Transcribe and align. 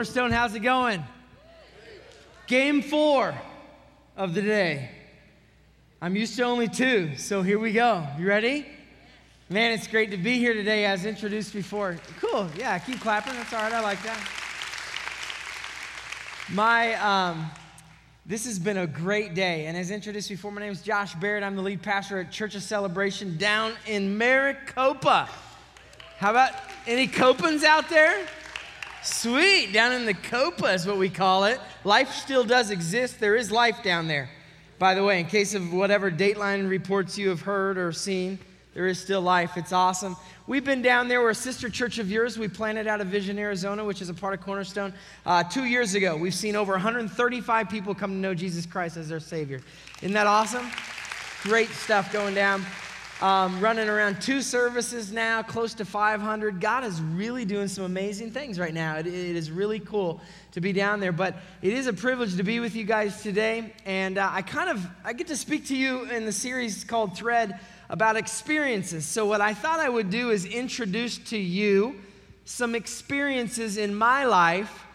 Cornerstone, 0.00 0.30
how's 0.30 0.54
it 0.54 0.60
going? 0.60 1.04
Game 2.46 2.80
four 2.80 3.34
of 4.16 4.32
the 4.32 4.40
day. 4.40 4.88
I'm 6.00 6.16
used 6.16 6.36
to 6.36 6.42
only 6.42 6.68
two, 6.68 7.18
so 7.18 7.42
here 7.42 7.58
we 7.58 7.72
go. 7.72 8.06
You 8.18 8.26
ready? 8.26 8.66
Man, 9.50 9.72
it's 9.72 9.86
great 9.86 10.10
to 10.12 10.16
be 10.16 10.38
here 10.38 10.54
today 10.54 10.86
as 10.86 11.04
introduced 11.04 11.52
before. 11.52 11.98
Cool, 12.18 12.48
yeah, 12.56 12.78
keep 12.78 12.98
clapping. 12.98 13.34
That's 13.34 13.52
all 13.52 13.60
right, 13.60 13.74
I 13.74 13.80
like 13.82 14.02
that. 14.04 14.18
My, 16.48 16.94
um, 16.94 17.50
this 18.24 18.46
has 18.46 18.58
been 18.58 18.78
a 18.78 18.86
great 18.86 19.34
day, 19.34 19.66
and 19.66 19.76
as 19.76 19.90
introduced 19.90 20.30
before, 20.30 20.50
my 20.50 20.62
name 20.62 20.72
is 20.72 20.80
Josh 20.80 21.14
Barrett. 21.16 21.44
I'm 21.44 21.56
the 21.56 21.62
lead 21.62 21.82
pastor 21.82 22.20
at 22.20 22.32
Church 22.32 22.54
of 22.54 22.62
Celebration 22.62 23.36
down 23.36 23.74
in 23.86 24.16
Maricopa. 24.16 25.28
How 26.16 26.30
about 26.30 26.52
any 26.86 27.06
Copans 27.06 27.64
out 27.64 27.90
there? 27.90 28.26
Sweet, 29.02 29.72
down 29.72 29.92
in 29.92 30.04
the 30.04 30.12
Copa 30.12 30.66
is 30.66 30.86
what 30.86 30.98
we 30.98 31.08
call 31.08 31.44
it. 31.44 31.58
Life 31.84 32.10
still 32.12 32.44
does 32.44 32.70
exist. 32.70 33.18
There 33.18 33.34
is 33.34 33.50
life 33.50 33.82
down 33.82 34.08
there. 34.08 34.28
By 34.78 34.94
the 34.94 35.02
way, 35.02 35.20
in 35.20 35.26
case 35.26 35.54
of 35.54 35.72
whatever 35.72 36.10
Dateline 36.10 36.68
reports 36.68 37.16
you 37.16 37.30
have 37.30 37.40
heard 37.40 37.78
or 37.78 37.92
seen, 37.92 38.38
there 38.74 38.86
is 38.86 39.00
still 39.00 39.22
life. 39.22 39.56
It's 39.56 39.72
awesome. 39.72 40.16
We've 40.46 40.64
been 40.64 40.82
down 40.82 41.08
there. 41.08 41.22
We're 41.22 41.30
a 41.30 41.34
sister 41.34 41.70
church 41.70 41.98
of 41.98 42.10
yours. 42.10 42.38
We 42.38 42.48
planted 42.48 42.86
out 42.86 43.00
of 43.00 43.06
Vision, 43.06 43.38
Arizona, 43.38 43.84
which 43.84 44.02
is 44.02 44.10
a 44.10 44.14
part 44.14 44.34
of 44.34 44.44
Cornerstone, 44.44 44.92
uh, 45.24 45.44
two 45.44 45.64
years 45.64 45.94
ago. 45.94 46.16
We've 46.16 46.34
seen 46.34 46.54
over 46.54 46.72
135 46.72 47.70
people 47.70 47.94
come 47.94 48.10
to 48.10 48.16
know 48.16 48.34
Jesus 48.34 48.66
Christ 48.66 48.98
as 48.98 49.08
their 49.08 49.20
Savior. 49.20 49.62
Isn't 50.02 50.12
that 50.12 50.26
awesome? 50.26 50.70
Great 51.42 51.70
stuff 51.70 52.12
going 52.12 52.34
down 52.34 52.64
um, 53.22 53.60
running 53.60 53.88
around 53.88 54.22
two 54.22 54.40
services 54.40 55.12
now, 55.12 55.42
close 55.42 55.74
to 55.74 55.84
500. 55.84 56.60
God 56.60 56.84
is 56.84 57.00
really 57.02 57.44
doing 57.44 57.68
some 57.68 57.84
amazing 57.84 58.30
things 58.30 58.58
right 58.58 58.72
now. 58.72 58.96
It, 58.96 59.06
it 59.06 59.36
is 59.36 59.50
really 59.50 59.78
cool 59.78 60.20
to 60.52 60.60
be 60.60 60.72
down 60.72 61.00
there. 61.00 61.12
But 61.12 61.36
it 61.60 61.74
is 61.74 61.86
a 61.86 61.92
privilege 61.92 62.36
to 62.36 62.42
be 62.42 62.60
with 62.60 62.74
you 62.74 62.84
guys 62.84 63.22
today. 63.22 63.74
And 63.84 64.16
uh, 64.16 64.30
I 64.32 64.40
kind 64.42 64.70
of 64.70 64.86
I 65.04 65.12
get 65.12 65.26
to 65.26 65.36
speak 65.36 65.66
to 65.66 65.76
you 65.76 66.04
in 66.10 66.24
the 66.24 66.32
series 66.32 66.82
called 66.82 67.16
Thread 67.16 67.60
about 67.90 68.16
experiences. 68.16 69.04
So 69.04 69.26
what 69.26 69.40
I 69.40 69.52
thought 69.52 69.80
I 69.80 69.88
would 69.88 70.08
do 70.08 70.30
is 70.30 70.46
introduce 70.46 71.18
to 71.18 71.36
you 71.36 71.96
some 72.46 72.74
experiences 72.74 73.76
in 73.76 73.94
my 73.94 74.24
life 74.24 74.86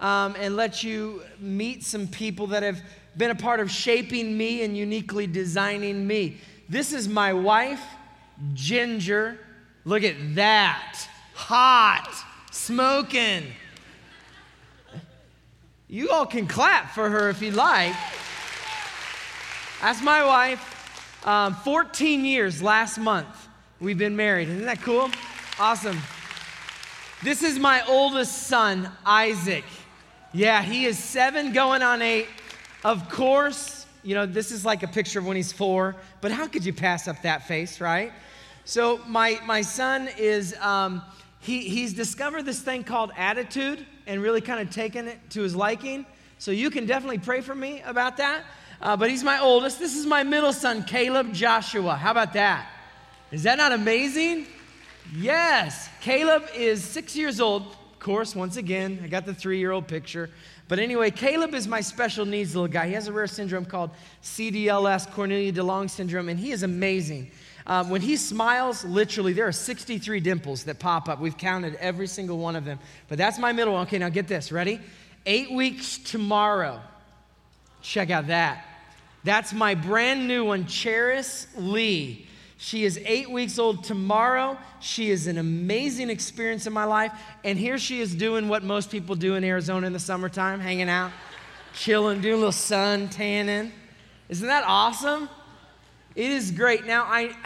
um, 0.00 0.34
and 0.38 0.56
let 0.56 0.82
you 0.82 1.22
meet 1.38 1.84
some 1.84 2.08
people 2.08 2.46
that 2.48 2.62
have 2.62 2.80
been 3.16 3.30
a 3.30 3.34
part 3.34 3.60
of 3.60 3.70
shaping 3.70 4.36
me 4.36 4.62
and 4.62 4.76
uniquely 4.76 5.26
designing 5.26 6.06
me. 6.06 6.38
This 6.68 6.92
is 6.92 7.08
my 7.08 7.32
wife, 7.32 7.82
Ginger. 8.54 9.38
Look 9.84 10.02
at 10.02 10.34
that. 10.34 11.08
Hot, 11.34 12.12
smoking. 12.50 13.44
You 15.88 16.10
all 16.10 16.26
can 16.26 16.46
clap 16.46 16.92
for 16.92 17.10
her 17.10 17.28
if 17.28 17.42
you 17.42 17.50
like. 17.50 17.94
That's 19.80 20.02
my 20.02 20.24
wife. 20.24 20.70
Um, 21.26 21.54
14 21.54 22.24
years 22.24 22.62
last 22.62 22.98
month 22.98 23.48
we've 23.80 23.98
been 23.98 24.16
married. 24.16 24.48
Isn't 24.48 24.66
that 24.66 24.82
cool? 24.82 25.10
Awesome. 25.58 25.98
This 27.22 27.42
is 27.42 27.58
my 27.58 27.82
oldest 27.86 28.44
son, 28.44 28.90
Isaac. 29.06 29.64
Yeah, 30.32 30.62
he 30.62 30.84
is 30.84 30.98
seven 30.98 31.52
going 31.52 31.82
on 31.82 32.02
eight. 32.02 32.26
Of 32.82 33.08
course, 33.08 33.83
you 34.04 34.14
know, 34.14 34.26
this 34.26 34.52
is 34.52 34.64
like 34.64 34.82
a 34.82 34.86
picture 34.88 35.18
of 35.18 35.26
when 35.26 35.36
he's 35.36 35.52
four, 35.52 35.96
but 36.20 36.30
how 36.30 36.46
could 36.46 36.64
you 36.64 36.72
pass 36.72 37.08
up 37.08 37.22
that 37.22 37.48
face, 37.48 37.80
right? 37.80 38.12
So 38.66 39.00
my, 39.06 39.40
my 39.46 39.62
son 39.62 40.08
is, 40.18 40.54
um, 40.60 41.02
he, 41.40 41.60
he's 41.68 41.94
discovered 41.94 42.44
this 42.44 42.60
thing 42.60 42.84
called 42.84 43.12
attitude 43.16 43.84
and 44.06 44.22
really 44.22 44.40
kind 44.40 44.60
of 44.60 44.74
taken 44.74 45.08
it 45.08 45.18
to 45.30 45.42
his 45.42 45.56
liking. 45.56 46.06
So 46.38 46.50
you 46.50 46.70
can 46.70 46.86
definitely 46.86 47.18
pray 47.18 47.40
for 47.40 47.54
me 47.54 47.82
about 47.82 48.18
that. 48.18 48.44
Uh, 48.80 48.96
but 48.96 49.08
he's 49.08 49.24
my 49.24 49.40
oldest. 49.40 49.78
This 49.78 49.96
is 49.96 50.04
my 50.04 50.22
middle 50.22 50.52
son, 50.52 50.84
Caleb 50.84 51.32
Joshua. 51.32 51.94
How 51.94 52.10
about 52.10 52.34
that? 52.34 52.68
Is 53.30 53.44
that 53.44 53.56
not 53.56 53.72
amazing? 53.72 54.46
Yes. 55.16 55.88
Caleb 56.00 56.44
is 56.54 56.84
six 56.84 57.16
years 57.16 57.40
old. 57.40 57.62
Of 57.62 57.98
course, 57.98 58.34
once 58.34 58.56
again, 58.56 59.00
I 59.02 59.08
got 59.08 59.24
the 59.24 59.34
three 59.34 59.58
year 59.58 59.72
old 59.72 59.88
picture. 59.88 60.30
But 60.66 60.78
anyway, 60.78 61.10
Caleb 61.10 61.54
is 61.54 61.68
my 61.68 61.80
special 61.80 62.24
needs 62.24 62.54
little 62.54 62.68
guy. 62.68 62.88
He 62.88 62.94
has 62.94 63.08
a 63.08 63.12
rare 63.12 63.26
syndrome 63.26 63.66
called 63.66 63.90
CDLS, 64.22 65.10
Cornelia 65.10 65.52
de 65.52 65.62
Lange 65.62 65.88
syndrome, 65.88 66.28
and 66.28 66.38
he 66.38 66.52
is 66.52 66.62
amazing. 66.62 67.30
Um, 67.66 67.90
when 67.90 68.00
he 68.00 68.16
smiles, 68.16 68.84
literally, 68.84 69.32
there 69.32 69.46
are 69.46 69.52
63 69.52 70.20
dimples 70.20 70.64
that 70.64 70.78
pop 70.78 71.08
up. 71.08 71.20
We've 71.20 71.36
counted 71.36 71.74
every 71.76 72.06
single 72.06 72.38
one 72.38 72.56
of 72.56 72.64
them. 72.64 72.78
But 73.08 73.18
that's 73.18 73.38
my 73.38 73.52
middle 73.52 73.74
one. 73.74 73.86
Okay, 73.86 73.98
now 73.98 74.08
get 74.08 74.28
this. 74.28 74.52
Ready? 74.52 74.80
Eight 75.26 75.50
weeks 75.52 75.98
tomorrow. 75.98 76.80
Check 77.80 78.10
out 78.10 78.26
that. 78.28 78.66
That's 79.24 79.54
my 79.54 79.74
brand 79.74 80.28
new 80.28 80.44
one, 80.44 80.64
Cheris 80.64 81.46
Lee. 81.56 82.26
She 82.56 82.84
is 82.84 83.00
eight 83.04 83.30
weeks 83.30 83.58
old 83.58 83.84
tomorrow. 83.84 84.56
She 84.80 85.10
is 85.10 85.26
an 85.26 85.38
amazing 85.38 86.10
experience 86.10 86.66
in 86.66 86.72
my 86.72 86.84
life. 86.84 87.12
And 87.42 87.58
here 87.58 87.78
she 87.78 88.00
is 88.00 88.14
doing 88.14 88.48
what 88.48 88.62
most 88.62 88.90
people 88.90 89.16
do 89.16 89.34
in 89.34 89.44
Arizona 89.44 89.86
in 89.86 89.92
the 89.92 89.98
summertime 89.98 90.60
hanging 90.60 90.88
out, 90.88 91.10
chilling, 91.74 92.20
doing 92.20 92.34
a 92.34 92.38
little 92.38 92.52
sun 92.52 93.08
tanning. 93.08 93.72
Isn't 94.28 94.46
that 94.46 94.64
awesome? 94.66 95.28
It 96.14 96.30
is 96.30 96.52
great. 96.52 96.86
Now, 96.86 97.04
I, 97.04 97.36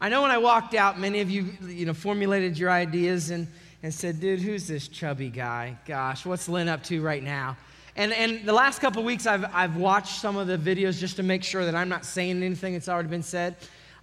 I 0.00 0.10
know 0.10 0.20
when 0.22 0.30
I 0.30 0.38
walked 0.38 0.74
out, 0.74 1.00
many 1.00 1.20
of 1.20 1.30
you, 1.30 1.48
you 1.66 1.86
know, 1.86 1.94
formulated 1.94 2.58
your 2.58 2.70
ideas 2.70 3.30
and, 3.30 3.48
and 3.82 3.92
said, 3.92 4.20
dude, 4.20 4.40
who's 4.40 4.68
this 4.68 4.88
chubby 4.88 5.30
guy? 5.30 5.78
Gosh, 5.86 6.26
what's 6.26 6.48
Lynn 6.48 6.68
up 6.68 6.82
to 6.84 7.00
right 7.00 7.22
now? 7.22 7.56
And, 7.96 8.12
and 8.12 8.44
the 8.44 8.52
last 8.52 8.80
couple 8.80 9.02
weeks, 9.04 9.26
I've, 9.26 9.44
I've 9.54 9.76
watched 9.76 10.20
some 10.20 10.36
of 10.36 10.46
the 10.46 10.58
videos 10.58 10.98
just 10.98 11.16
to 11.16 11.22
make 11.22 11.42
sure 11.44 11.64
that 11.64 11.74
I'm 11.74 11.88
not 11.88 12.04
saying 12.04 12.42
anything 12.42 12.74
that's 12.74 12.88
already 12.88 13.08
been 13.08 13.22
said. 13.22 13.56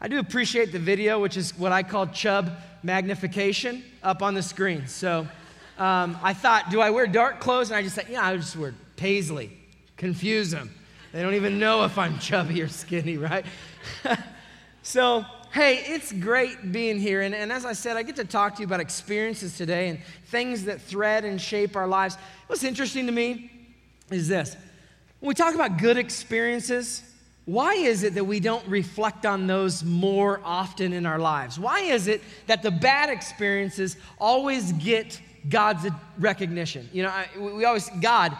I 0.04 0.08
do 0.08 0.18
appreciate 0.18 0.72
the 0.72 0.80
video, 0.80 1.20
which 1.20 1.38
is 1.38 1.56
what 1.56 1.72
I 1.72 1.84
call 1.84 2.08
chub 2.08 2.58
magnification, 2.82 3.84
up 4.02 4.24
on 4.24 4.34
the 4.34 4.42
screen. 4.42 4.88
So 4.88 5.28
um, 5.78 6.18
I 6.24 6.34
thought, 6.34 6.72
do 6.72 6.82
I 6.82 6.90
wear 6.90 7.06
dark 7.06 7.40
clothes? 7.40 7.70
And 7.70 7.78
I 7.78 7.84
just 7.84 7.94
said, 7.94 8.08
yeah, 8.10 8.26
I 8.26 8.36
just 8.36 8.58
wear 8.58 8.74
paisley, 8.96 9.52
confuse 9.98 10.50
them. 10.50 10.72
They 11.12 11.22
don't 11.22 11.36
even 11.36 11.60
know 11.60 11.84
if 11.84 12.00
I'm 12.00 12.18
chubby 12.18 12.64
or 12.64 12.68
skinny, 12.68 13.18
right? 13.18 13.46
so, 14.82 15.24
hey, 15.54 15.84
it's 15.86 16.12
great 16.12 16.72
being 16.72 17.00
here. 17.00 17.22
And, 17.22 17.36
and 17.36 17.52
as 17.52 17.64
I 17.64 17.74
said, 17.74 17.96
I 17.96 18.02
get 18.02 18.16
to 18.16 18.26
talk 18.26 18.56
to 18.56 18.62
you 18.62 18.66
about 18.66 18.80
experiences 18.80 19.56
today 19.56 19.90
and 19.90 20.00
things 20.26 20.64
that 20.66 20.82
thread 20.82 21.26
and 21.26 21.40
shape 21.40 21.76
our 21.76 21.88
lives. 21.88 22.18
What's 22.48 22.64
interesting 22.64 23.06
to 23.06 23.12
me 23.12 23.52
is 24.10 24.28
this 24.28 24.56
when 25.20 25.28
we 25.28 25.36
talk 25.36 25.54
about 25.54 25.78
good 25.78 25.98
experiences, 25.98 27.04
why 27.46 27.74
is 27.74 28.03
it 28.03 28.13
that 28.16 28.24
we 28.24 28.40
don't 28.40 28.66
reflect 28.68 29.25
on 29.25 29.47
those 29.47 29.84
more 29.84 30.41
often 30.44 30.94
in 30.94 31.06
our 31.06 31.19
lives? 31.19 31.59
Why 31.59 31.81
is 31.81 32.07
it 32.07 32.22
that 32.47 32.62
the 32.62 32.72
bad 32.72 33.09
experiences 33.09 33.97
always 34.19 34.72
get 34.74 35.19
God's 35.50 35.88
recognition? 36.19 36.88
You 36.94 37.03
know, 37.03 37.09
I, 37.09 37.28
we 37.40 37.66
always, 37.66 37.90
God, 38.00 38.38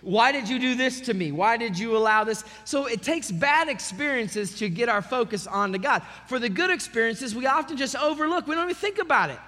why 0.00 0.32
did 0.32 0.48
you 0.48 0.58
do 0.58 0.74
this 0.74 1.00
to 1.02 1.14
me? 1.14 1.30
Why 1.30 1.56
did 1.56 1.78
you 1.78 1.96
allow 1.96 2.24
this? 2.24 2.44
So 2.64 2.86
it 2.86 3.02
takes 3.02 3.30
bad 3.30 3.68
experiences 3.68 4.56
to 4.58 4.68
get 4.68 4.88
our 4.88 5.02
focus 5.02 5.46
onto 5.46 5.78
God. 5.78 6.02
For 6.26 6.38
the 6.38 6.48
good 6.48 6.70
experiences, 6.70 7.34
we 7.34 7.46
often 7.46 7.76
just 7.76 7.94
overlook, 7.96 8.46
we 8.46 8.54
don't 8.54 8.64
even 8.64 8.74
think 8.74 8.98
about 8.98 9.30
it. 9.30 9.38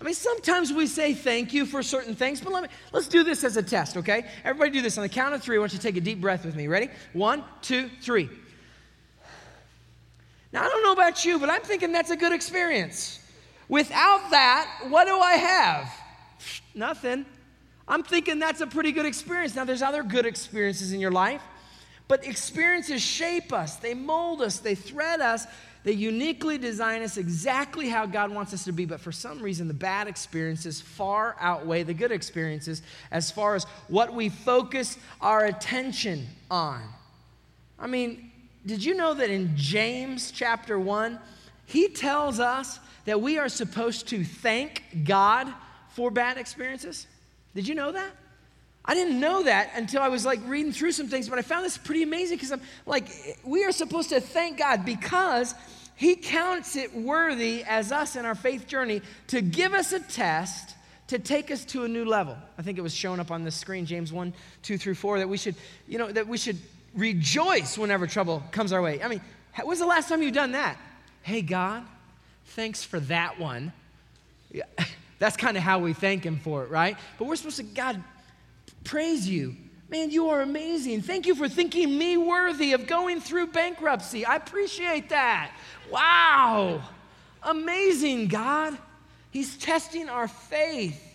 I 0.00 0.02
mean, 0.02 0.14
sometimes 0.14 0.72
we 0.72 0.86
say 0.86 1.12
thank 1.12 1.52
you 1.52 1.66
for 1.66 1.82
certain 1.82 2.14
things, 2.14 2.40
but 2.40 2.54
let 2.54 2.62
me, 2.62 2.70
let's 2.90 3.06
do 3.06 3.22
this 3.22 3.44
as 3.44 3.58
a 3.58 3.62
test, 3.62 3.98
okay? 3.98 4.24
Everybody 4.44 4.70
do 4.70 4.80
this 4.80 4.96
on 4.96 5.02
the 5.02 5.10
count 5.10 5.34
of 5.34 5.42
three. 5.42 5.56
I 5.56 5.60
want 5.60 5.72
you 5.72 5.78
to 5.78 5.82
take 5.82 5.98
a 5.98 6.00
deep 6.00 6.22
breath 6.22 6.46
with 6.46 6.56
me. 6.56 6.68
Ready? 6.68 6.88
One, 7.12 7.44
two, 7.60 7.90
three. 8.00 8.30
Now, 10.54 10.64
I 10.64 10.68
don't 10.70 10.82
know 10.82 10.92
about 10.92 11.26
you, 11.26 11.38
but 11.38 11.50
I'm 11.50 11.60
thinking 11.60 11.92
that's 11.92 12.08
a 12.08 12.16
good 12.16 12.32
experience. 12.32 13.22
Without 13.68 14.30
that, 14.30 14.86
what 14.88 15.04
do 15.04 15.18
I 15.18 15.34
have? 15.34 15.92
Nothing. 16.74 17.26
I'm 17.86 18.02
thinking 18.02 18.38
that's 18.38 18.62
a 18.62 18.66
pretty 18.66 18.92
good 18.92 19.04
experience. 19.04 19.54
Now, 19.54 19.66
there's 19.66 19.82
other 19.82 20.02
good 20.02 20.24
experiences 20.24 20.94
in 20.94 21.00
your 21.00 21.12
life, 21.12 21.42
but 22.08 22.26
experiences 22.26 23.02
shape 23.02 23.52
us, 23.52 23.76
they 23.76 23.92
mold 23.92 24.40
us, 24.40 24.60
they 24.60 24.74
thread 24.74 25.20
us, 25.20 25.46
they 25.82 25.92
uniquely 25.92 26.58
design 26.58 27.02
us 27.02 27.16
exactly 27.16 27.88
how 27.88 28.04
God 28.04 28.30
wants 28.30 28.52
us 28.52 28.64
to 28.64 28.72
be, 28.72 28.84
but 28.84 29.00
for 29.00 29.12
some 29.12 29.40
reason, 29.40 29.66
the 29.66 29.74
bad 29.74 30.08
experiences 30.08 30.80
far 30.80 31.36
outweigh 31.40 31.82
the 31.84 31.94
good 31.94 32.12
experiences 32.12 32.82
as 33.10 33.30
far 33.30 33.54
as 33.54 33.64
what 33.88 34.12
we 34.12 34.28
focus 34.28 34.98
our 35.20 35.46
attention 35.46 36.26
on. 36.50 36.82
I 37.78 37.86
mean, 37.86 38.30
did 38.66 38.84
you 38.84 38.94
know 38.94 39.14
that 39.14 39.30
in 39.30 39.52
James 39.56 40.30
chapter 40.30 40.78
1, 40.78 41.18
he 41.64 41.88
tells 41.88 42.40
us 42.40 42.78
that 43.06 43.20
we 43.20 43.38
are 43.38 43.48
supposed 43.48 44.08
to 44.08 44.22
thank 44.22 44.82
God 45.04 45.48
for 45.88 46.10
bad 46.10 46.36
experiences? 46.36 47.06
Did 47.54 47.66
you 47.66 47.74
know 47.74 47.90
that? 47.92 48.10
I 48.84 48.94
didn't 48.94 49.20
know 49.20 49.42
that 49.42 49.70
until 49.74 50.02
I 50.02 50.08
was 50.08 50.24
like 50.24 50.40
reading 50.46 50.72
through 50.72 50.92
some 50.92 51.08
things, 51.08 51.28
but 51.28 51.38
I 51.38 51.42
found 51.42 51.64
this 51.64 51.76
pretty 51.76 52.02
amazing 52.02 52.36
because 52.38 52.52
I'm 52.52 52.62
like, 52.86 53.08
we 53.44 53.64
are 53.64 53.72
supposed 53.72 54.08
to 54.08 54.20
thank 54.20 54.58
God 54.58 54.84
because 54.84 55.54
He 55.96 56.16
counts 56.16 56.76
it 56.76 56.94
worthy 56.94 57.62
as 57.64 57.92
us 57.92 58.16
in 58.16 58.24
our 58.24 58.34
faith 58.34 58.66
journey 58.66 59.02
to 59.28 59.42
give 59.42 59.74
us 59.74 59.92
a 59.92 60.00
test 60.00 60.74
to 61.10 61.18
take 61.18 61.50
us 61.50 61.64
to 61.64 61.82
a 61.82 61.88
new 61.88 62.04
level. 62.04 62.36
I 62.56 62.62
think 62.62 62.78
it 62.78 62.82
was 62.82 62.94
shown 62.94 63.18
up 63.18 63.32
on 63.32 63.42
the 63.42 63.50
screen, 63.50 63.84
James 63.84 64.12
1, 64.12 64.32
2 64.62 64.78
through 64.78 64.94
4, 64.94 65.18
that 65.18 65.28
we 65.28 65.36
should, 65.36 65.56
you 65.88 65.98
know, 65.98 66.10
that 66.10 66.28
we 66.28 66.38
should 66.38 66.56
rejoice 66.94 67.76
whenever 67.76 68.06
trouble 68.06 68.44
comes 68.52 68.72
our 68.72 68.80
way. 68.80 69.02
I 69.02 69.08
mean, 69.08 69.20
when's 69.60 69.80
the 69.80 69.86
last 69.86 70.08
time 70.08 70.22
you've 70.22 70.34
done 70.34 70.52
that? 70.52 70.78
Hey, 71.22 71.42
God, 71.42 71.84
thanks 72.46 72.84
for 72.84 73.00
that 73.00 73.40
one. 73.40 73.72
Yeah, 74.52 74.62
that's 75.18 75.36
kind 75.36 75.56
of 75.56 75.64
how 75.64 75.80
we 75.80 75.94
thank 75.94 76.24
Him 76.24 76.38
for 76.38 76.62
it, 76.62 76.70
right? 76.70 76.96
But 77.18 77.26
we're 77.26 77.36
supposed 77.36 77.56
to, 77.56 77.64
God, 77.64 78.00
praise 78.84 79.28
you. 79.28 79.56
Man, 79.90 80.10
you 80.10 80.28
are 80.28 80.40
amazing. 80.40 81.02
Thank 81.02 81.26
you 81.26 81.34
for 81.34 81.48
thinking 81.48 81.98
me 81.98 82.16
worthy 82.16 82.72
of 82.74 82.86
going 82.86 83.20
through 83.20 83.48
bankruptcy. 83.48 84.24
I 84.24 84.36
appreciate 84.36 85.08
that. 85.08 85.52
Wow. 85.90 86.80
Amazing, 87.42 88.28
God. 88.28 88.78
He's 89.32 89.56
testing 89.56 90.08
our 90.08 90.28
faith. 90.28 91.06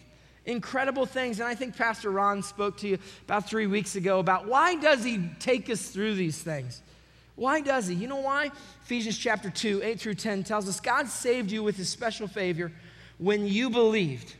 Incredible 0.45 1.05
things. 1.05 1.39
And 1.39 1.47
I 1.47 1.55
think 1.55 1.77
Pastor 1.77 2.11
Ron 2.11 2.43
spoke 2.43 2.77
to 2.77 2.87
you 2.87 2.99
about 3.23 3.47
three 3.47 3.65
weeks 3.65 3.95
ago 3.95 4.19
about 4.19 4.45
why 4.45 4.75
does 4.75 5.03
he 5.03 5.29
take 5.39 5.69
us 5.69 5.87
through 5.87 6.15
these 6.15 6.37
things? 6.37 6.81
Why 7.35 7.61
does 7.61 7.87
he? 7.87 7.95
You 7.95 8.07
know 8.07 8.17
why? 8.17 8.51
Ephesians 8.83 9.17
chapter 9.17 9.49
2, 9.49 9.81
8 9.83 9.99
through 9.99 10.13
10 10.15 10.43
tells 10.43 10.67
us 10.67 10.79
God 10.79 11.07
saved 11.07 11.51
you 11.51 11.63
with 11.63 11.77
his 11.77 11.89
special 11.89 12.27
favor 12.27 12.71
when 13.17 13.47
you 13.47 13.69
believed. 13.69 14.35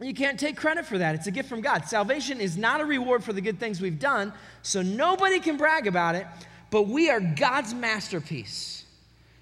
You 0.00 0.14
can't 0.14 0.40
take 0.40 0.56
credit 0.56 0.86
for 0.86 0.96
that. 0.98 1.14
It's 1.14 1.26
a 1.26 1.30
gift 1.30 1.48
from 1.48 1.60
God. 1.60 1.84
Salvation 1.84 2.40
is 2.40 2.56
not 2.56 2.80
a 2.80 2.86
reward 2.86 3.22
for 3.22 3.34
the 3.34 3.40
good 3.42 3.60
things 3.60 3.80
we've 3.80 3.98
done, 3.98 4.32
so 4.62 4.80
nobody 4.80 5.40
can 5.40 5.58
brag 5.58 5.86
about 5.86 6.14
it, 6.14 6.26
but 6.70 6.88
we 6.88 7.10
are 7.10 7.20
God's 7.20 7.74
masterpiece. 7.74 8.84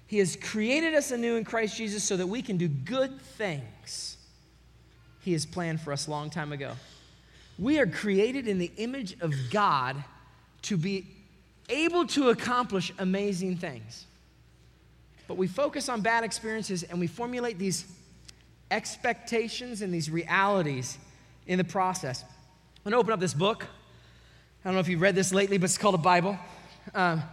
He 0.07 0.17
has 0.17 0.35
created 0.35 0.95
us 0.95 1.11
anew 1.11 1.35
in 1.35 1.45
Christ 1.45 1.77
Jesus 1.77 2.03
so 2.03 2.17
that 2.17 2.27
we 2.27 2.41
can 2.41 2.57
do 2.57 2.67
good 2.67 3.21
things 3.21 4.17
He 5.21 5.33
has 5.33 5.45
planned 5.45 5.79
for 5.79 5.93
us 5.93 6.07
a 6.07 6.11
long 6.11 6.29
time 6.29 6.51
ago. 6.51 6.73
We 7.57 7.79
are 7.79 7.85
created 7.85 8.47
in 8.47 8.57
the 8.57 8.71
image 8.77 9.19
of 9.21 9.33
God 9.51 10.03
to 10.63 10.77
be 10.77 11.05
able 11.69 12.07
to 12.07 12.29
accomplish 12.29 12.91
amazing 12.97 13.57
things. 13.57 14.05
But 15.27 15.37
we 15.37 15.47
focus 15.47 15.89
on 15.89 16.01
bad 16.01 16.23
experiences 16.23 16.83
and 16.83 16.99
we 16.99 17.05
formulate 17.05 17.59
these 17.59 17.85
expectations 18.71 19.81
and 19.81 19.93
these 19.93 20.09
realities 20.09 20.97
in 21.47 21.57
the 21.57 21.63
process. 21.63 22.23
I'm 22.23 22.91
going 22.91 22.93
to 22.93 22.97
open 22.97 23.13
up 23.13 23.19
this 23.19 23.33
book. 23.33 23.65
I 24.63 24.67
don't 24.67 24.73
know 24.73 24.79
if 24.79 24.87
you've 24.87 25.01
read 25.01 25.15
this 25.15 25.33
lately, 25.33 25.57
but 25.57 25.65
it's 25.65 25.77
called 25.77 25.95
a 25.95 25.99
Bible. 25.99 26.37
Um, 26.93 27.23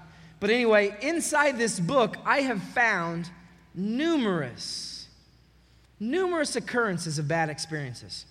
but 0.40 0.50
anyway, 0.50 0.96
inside 1.00 1.58
this 1.58 1.80
book, 1.80 2.16
I 2.24 2.42
have 2.42 2.62
found 2.62 3.30
numerous, 3.74 5.08
numerous 5.98 6.56
occurrences 6.56 7.18
of 7.18 7.28
bad 7.28 7.48
experiences 7.48 8.26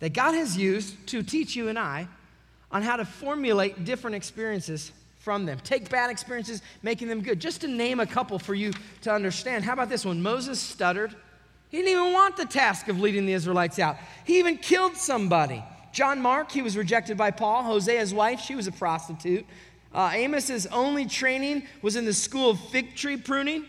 that 0.00 0.12
God 0.12 0.34
has 0.34 0.56
used 0.56 1.06
to 1.08 1.22
teach 1.22 1.56
you 1.56 1.68
and 1.68 1.78
I 1.78 2.08
on 2.70 2.82
how 2.82 2.96
to 2.96 3.04
formulate 3.04 3.84
different 3.84 4.14
experiences 4.14 4.92
from 5.18 5.46
them. 5.46 5.58
Take 5.64 5.90
bad 5.90 6.10
experiences, 6.10 6.62
making 6.82 7.08
them 7.08 7.22
good. 7.22 7.40
Just 7.40 7.62
to 7.62 7.68
name 7.68 8.00
a 8.00 8.06
couple 8.06 8.38
for 8.38 8.54
you 8.54 8.72
to 9.02 9.12
understand. 9.12 9.64
How 9.64 9.72
about 9.72 9.88
this 9.88 10.04
one? 10.04 10.22
Moses 10.22 10.60
stuttered. 10.60 11.14
He 11.70 11.78
didn't 11.78 11.90
even 11.90 12.12
want 12.12 12.36
the 12.36 12.46
task 12.46 12.88
of 12.88 13.00
leading 13.00 13.26
the 13.26 13.32
Israelites 13.32 13.78
out. 13.78 13.96
He 14.24 14.38
even 14.38 14.56
killed 14.56 14.96
somebody. 14.96 15.62
John 15.92 16.20
Mark, 16.20 16.50
he 16.50 16.62
was 16.62 16.76
rejected 16.76 17.16
by 17.16 17.30
Paul. 17.30 17.62
Hosea's 17.62 18.14
wife, 18.14 18.40
she 18.40 18.54
was 18.54 18.66
a 18.66 18.72
prostitute. 18.72 19.44
Uh, 19.92 20.10
Amos's 20.14 20.66
only 20.66 21.06
training 21.06 21.64
was 21.82 21.96
in 21.96 22.04
the 22.04 22.12
school 22.12 22.50
of 22.50 22.60
fig 22.70 22.94
tree 22.94 23.16
pruning. 23.16 23.64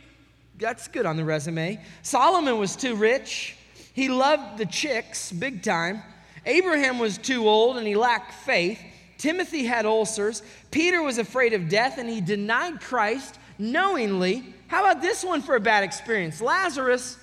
That's 0.57 0.88
good 0.88 1.06
on 1.06 1.18
the 1.18 1.24
resume. 1.24 1.80
Solomon 2.01 2.57
was 2.57 2.75
too 2.75 2.96
rich. 2.96 3.56
He 3.94 4.10
loved 4.10 4.57
the 4.57 4.66
chicks 4.66 5.31
big 5.31 5.63
time. 5.63 6.02
Abraham 6.45 7.00
was 7.00 7.18
too 7.18 7.48
old 7.48 7.78
and 7.78 7.88
he 7.88 7.95
lacked 7.95 8.34
faith. 8.34 8.80
Timothy 9.18 9.66
had 9.66 9.86
ulcers. 9.86 10.42
Peter 10.72 11.02
was 11.02 11.18
afraid 11.18 11.54
of 11.54 11.69
death 11.69 11.98
and 11.98 12.10
he 12.10 12.22
denied 12.22 12.80
Christ 12.80 13.38
knowingly. 13.57 14.54
How 14.68 14.86
about 14.86 15.02
this 15.02 15.24
one 15.24 15.42
for 15.42 15.56
a 15.56 15.60
bad 15.60 15.84
experience? 15.84 16.42
Lazarus 16.42 17.18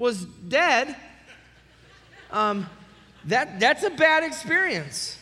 was 0.00 0.24
dead. 0.24 0.96
Um, 2.32 2.68
that, 3.26 3.60
that's 3.60 3.84
a 3.84 3.90
bad 3.90 4.24
experience. 4.24 5.18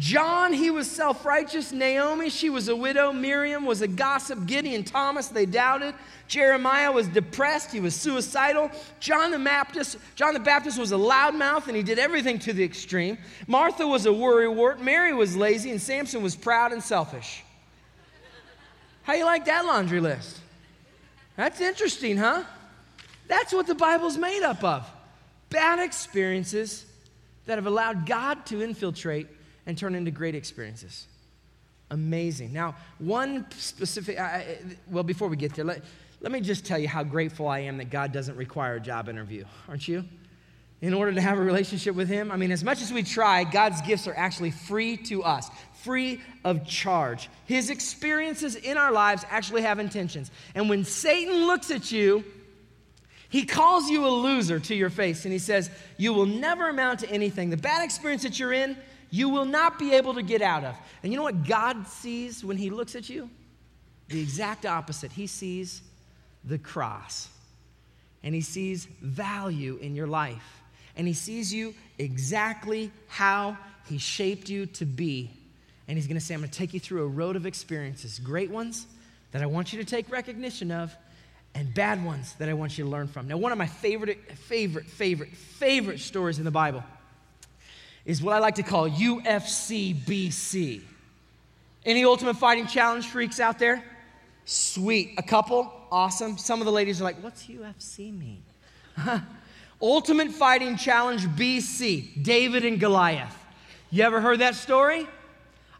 John, 0.00 0.52
he 0.52 0.72
was 0.72 0.90
self 0.90 1.24
righteous. 1.24 1.70
Naomi, 1.70 2.28
she 2.28 2.50
was 2.50 2.68
a 2.68 2.74
widow. 2.74 3.12
Miriam 3.12 3.64
was 3.64 3.82
a 3.82 3.86
gossip. 3.86 4.46
Gideon, 4.46 4.82
Thomas, 4.82 5.28
they 5.28 5.46
doubted. 5.46 5.94
Jeremiah 6.26 6.90
was 6.90 7.06
depressed. 7.06 7.70
He 7.70 7.78
was 7.78 7.94
suicidal. 7.94 8.72
John 8.98 9.30
the 9.30 9.38
Baptist, 9.38 9.98
John 10.16 10.34
the 10.34 10.40
Baptist 10.40 10.76
was 10.76 10.90
a 10.90 10.96
loudmouth 10.96 11.68
and 11.68 11.76
he 11.76 11.84
did 11.84 12.00
everything 12.00 12.40
to 12.40 12.52
the 12.52 12.64
extreme. 12.64 13.16
Martha 13.46 13.86
was 13.86 14.06
a 14.06 14.10
worrywart. 14.10 14.80
Mary 14.80 15.14
was 15.14 15.36
lazy 15.36 15.70
and 15.70 15.80
Samson 15.80 16.20
was 16.20 16.34
proud 16.34 16.72
and 16.72 16.82
selfish. 16.82 17.44
How 19.04 19.12
you 19.12 19.24
like 19.24 19.44
that 19.44 19.64
laundry 19.64 20.00
list? 20.00 20.40
That's 21.36 21.60
interesting, 21.60 22.16
huh? 22.16 22.42
That's 23.26 23.52
what 23.52 23.66
the 23.66 23.74
Bible's 23.74 24.16
made 24.18 24.42
up 24.42 24.62
of. 24.62 24.88
Bad 25.50 25.78
experiences 25.78 26.84
that 27.46 27.58
have 27.58 27.66
allowed 27.66 28.06
God 28.06 28.46
to 28.46 28.62
infiltrate 28.62 29.28
and 29.66 29.76
turn 29.76 29.94
into 29.94 30.10
great 30.10 30.34
experiences. 30.34 31.06
Amazing. 31.90 32.52
Now, 32.52 32.76
one 32.98 33.46
specific, 33.52 34.18
I, 34.18 34.58
well, 34.90 35.04
before 35.04 35.28
we 35.28 35.36
get 35.36 35.54
there, 35.54 35.64
let, 35.64 35.82
let 36.20 36.32
me 36.32 36.40
just 36.40 36.64
tell 36.64 36.78
you 36.78 36.88
how 36.88 37.04
grateful 37.04 37.46
I 37.48 37.60
am 37.60 37.76
that 37.78 37.90
God 37.90 38.12
doesn't 38.12 38.36
require 38.36 38.76
a 38.76 38.80
job 38.80 39.08
interview. 39.08 39.44
Aren't 39.68 39.86
you? 39.86 40.04
In 40.80 40.92
order 40.92 41.12
to 41.12 41.20
have 41.20 41.38
a 41.38 41.42
relationship 41.42 41.94
with 41.94 42.08
Him, 42.08 42.30
I 42.30 42.36
mean, 42.36 42.50
as 42.50 42.64
much 42.64 42.82
as 42.82 42.92
we 42.92 43.02
try, 43.02 43.44
God's 43.44 43.80
gifts 43.82 44.08
are 44.08 44.14
actually 44.16 44.50
free 44.50 44.96
to 44.98 45.22
us, 45.22 45.48
free 45.82 46.20
of 46.44 46.66
charge. 46.66 47.30
His 47.46 47.70
experiences 47.70 48.56
in 48.56 48.76
our 48.76 48.92
lives 48.92 49.24
actually 49.30 49.62
have 49.62 49.78
intentions. 49.78 50.30
And 50.54 50.68
when 50.68 50.84
Satan 50.84 51.46
looks 51.46 51.70
at 51.70 51.92
you, 51.92 52.24
he 53.34 53.44
calls 53.44 53.90
you 53.90 54.06
a 54.06 54.10
loser 54.10 54.60
to 54.60 54.76
your 54.76 54.90
face 54.90 55.24
and 55.24 55.32
he 55.32 55.40
says, 55.40 55.68
You 55.96 56.14
will 56.14 56.24
never 56.24 56.68
amount 56.68 57.00
to 57.00 57.10
anything. 57.10 57.50
The 57.50 57.56
bad 57.56 57.82
experience 57.82 58.22
that 58.22 58.38
you're 58.38 58.52
in, 58.52 58.76
you 59.10 59.28
will 59.28 59.44
not 59.44 59.76
be 59.76 59.92
able 59.94 60.14
to 60.14 60.22
get 60.22 60.40
out 60.40 60.62
of. 60.62 60.76
And 61.02 61.12
you 61.12 61.16
know 61.18 61.24
what 61.24 61.44
God 61.44 61.88
sees 61.88 62.44
when 62.44 62.56
He 62.56 62.70
looks 62.70 62.94
at 62.94 63.08
you? 63.08 63.28
The 64.06 64.20
exact 64.20 64.64
opposite. 64.64 65.10
He 65.10 65.26
sees 65.26 65.82
the 66.44 66.58
cross, 66.58 67.28
and 68.22 68.36
He 68.36 68.40
sees 68.40 68.84
value 69.02 69.78
in 69.82 69.96
your 69.96 70.06
life, 70.06 70.62
and 70.94 71.04
He 71.04 71.12
sees 71.12 71.52
you 71.52 71.74
exactly 71.98 72.92
how 73.08 73.58
He 73.86 73.98
shaped 73.98 74.48
you 74.48 74.66
to 74.66 74.84
be. 74.84 75.28
And 75.88 75.98
He's 75.98 76.06
going 76.06 76.20
to 76.20 76.24
say, 76.24 76.34
I'm 76.34 76.40
going 76.40 76.50
to 76.50 76.56
take 76.56 76.72
you 76.72 76.78
through 76.78 77.02
a 77.02 77.08
road 77.08 77.34
of 77.34 77.46
experiences, 77.46 78.20
great 78.20 78.52
ones 78.52 78.86
that 79.32 79.42
I 79.42 79.46
want 79.46 79.72
you 79.72 79.80
to 79.80 79.84
take 79.84 80.08
recognition 80.08 80.70
of, 80.70 80.96
and 81.54 81.72
bad 81.72 82.04
ones 82.04 82.34
that 82.34 82.48
I 82.48 82.52
want 82.52 82.76
you 82.76 82.84
to 82.84 82.90
learn 82.90 83.06
from. 83.06 83.28
Now, 83.28 83.36
one 83.36 83.52
of 83.52 83.58
my 83.58 83.66
favorite, 83.66 84.32
favorite, 84.38 84.86
favorite, 84.86 85.30
favorite 85.30 86.00
stories 86.00 86.38
in 86.38 86.44
the 86.44 86.50
Bible 86.50 86.82
is 88.04 88.22
what 88.22 88.34
I 88.34 88.38
like 88.38 88.56
to 88.56 88.62
call 88.62 88.88
UFC 88.88 89.94
BC. 89.94 90.82
Any 91.84 92.04
Ultimate 92.04 92.36
Fighting 92.36 92.66
Challenge 92.66 93.06
freaks 93.06 93.40
out 93.40 93.58
there? 93.58 93.82
Sweet. 94.44 95.14
A 95.16 95.22
couple? 95.22 95.72
Awesome. 95.90 96.36
Some 96.36 96.60
of 96.60 96.66
the 96.66 96.72
ladies 96.72 97.00
are 97.00 97.04
like, 97.04 97.22
what's 97.22 97.46
UFC 97.46 98.16
mean? 98.16 98.42
Ultimate 99.82 100.30
Fighting 100.30 100.76
Challenge 100.76 101.22
BC, 101.22 102.22
David 102.22 102.64
and 102.64 102.80
Goliath. 102.80 103.36
You 103.90 104.02
ever 104.02 104.20
heard 104.20 104.40
that 104.40 104.54
story? 104.54 105.06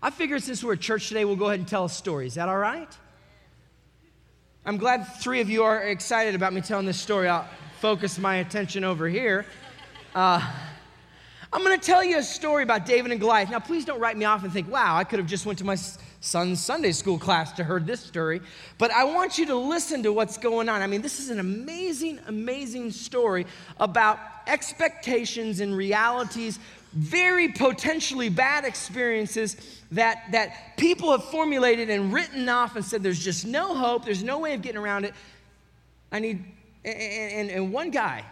I 0.03 0.11
figured 0.11 0.43
since 0.43 0.63
we're 0.63 0.75
at 0.75 0.81
church 0.81 1.09
today, 1.09 1.25
we'll 1.25 1.37
go 1.37 1.47
ahead 1.47 1.61
and 1.61 1.69
tell 1.69 1.87
a 1.87 1.91
story. 1.91 2.27
Is 2.27 2.35
that 2.35 2.49
all 2.49 2.59
right? 2.59 2.89
I'm 4.67 4.79
glad 4.79 5.05
three 5.19 5.43
of 5.43 5.51
you 5.51 5.63
are 5.63 5.83
excited 5.83 6.35
about 6.35 6.55
me 6.55 6.63
telling 6.63 6.87
this 6.87 6.99
story. 6.99 7.29
I'll 7.29 7.47
focus 7.81 8.19
my 8.19 8.37
attention 8.37 8.83
over 8.83 9.07
here. 9.07 9.45
Uh, 10.15 10.41
I'm 11.53 11.63
going 11.63 11.79
to 11.79 11.87
tell 11.87 12.03
you 12.03 12.17
a 12.17 12.23
story 12.23 12.63
about 12.63 12.87
David 12.87 13.11
and 13.11 13.21
Goliath. 13.21 13.51
Now, 13.51 13.59
please 13.59 13.85
don't 13.85 14.01
write 14.01 14.17
me 14.17 14.25
off 14.25 14.43
and 14.43 14.51
think, 14.51 14.73
wow, 14.73 14.97
I 14.97 15.05
could 15.05 15.19
have 15.19 15.29
just 15.29 15.45
went 15.45 15.59
to 15.59 15.67
my 15.67 15.75
son's 15.75 16.65
Sunday 16.65 16.93
school 16.93 17.19
class 17.19 17.53
to 17.53 17.63
heard 17.63 17.87
this 17.87 18.01
story. 18.01 18.41
But 18.79 18.91
I 18.91 19.05
want 19.05 19.37
you 19.37 19.45
to 19.49 19.55
listen 19.55 20.03
to 20.05 20.15
what's 20.15 20.39
going 20.39 20.71
on. 20.71 20.81
I 20.81 20.87
mean, 20.87 21.03
this 21.03 21.21
is 21.21 21.29
an 21.29 21.41
amazing, 21.41 22.19
amazing 22.27 22.91
story 22.91 23.45
about 23.79 24.19
expectations 24.47 25.61
and 25.61 25.77
realities, 25.77 26.59
very 26.95 27.49
potentially 27.49 28.29
bad 28.29 28.65
experiences 28.65 29.81
that, 29.93 30.25
that 30.33 30.77
people 30.77 31.11
have 31.11 31.25
formulated 31.25 31.91
and 31.91 32.13
written 32.13 32.49
off 32.49 32.77
and 32.77 32.85
said, 32.85 33.03
there's 33.03 33.23
just 33.23 33.47
no 33.47 33.75
hope, 33.75 34.05
there's 34.05 34.23
no 34.23 34.39
way 34.39 34.55
of 34.55 34.63
getting 34.63 34.81
around 34.81 35.05
it. 35.05 35.15
I 36.13 36.21
need, 36.21 36.45
and, 36.85 36.97
and, 36.97 37.51
and 37.51 37.73
one 37.73 37.91
guy, 37.91 38.25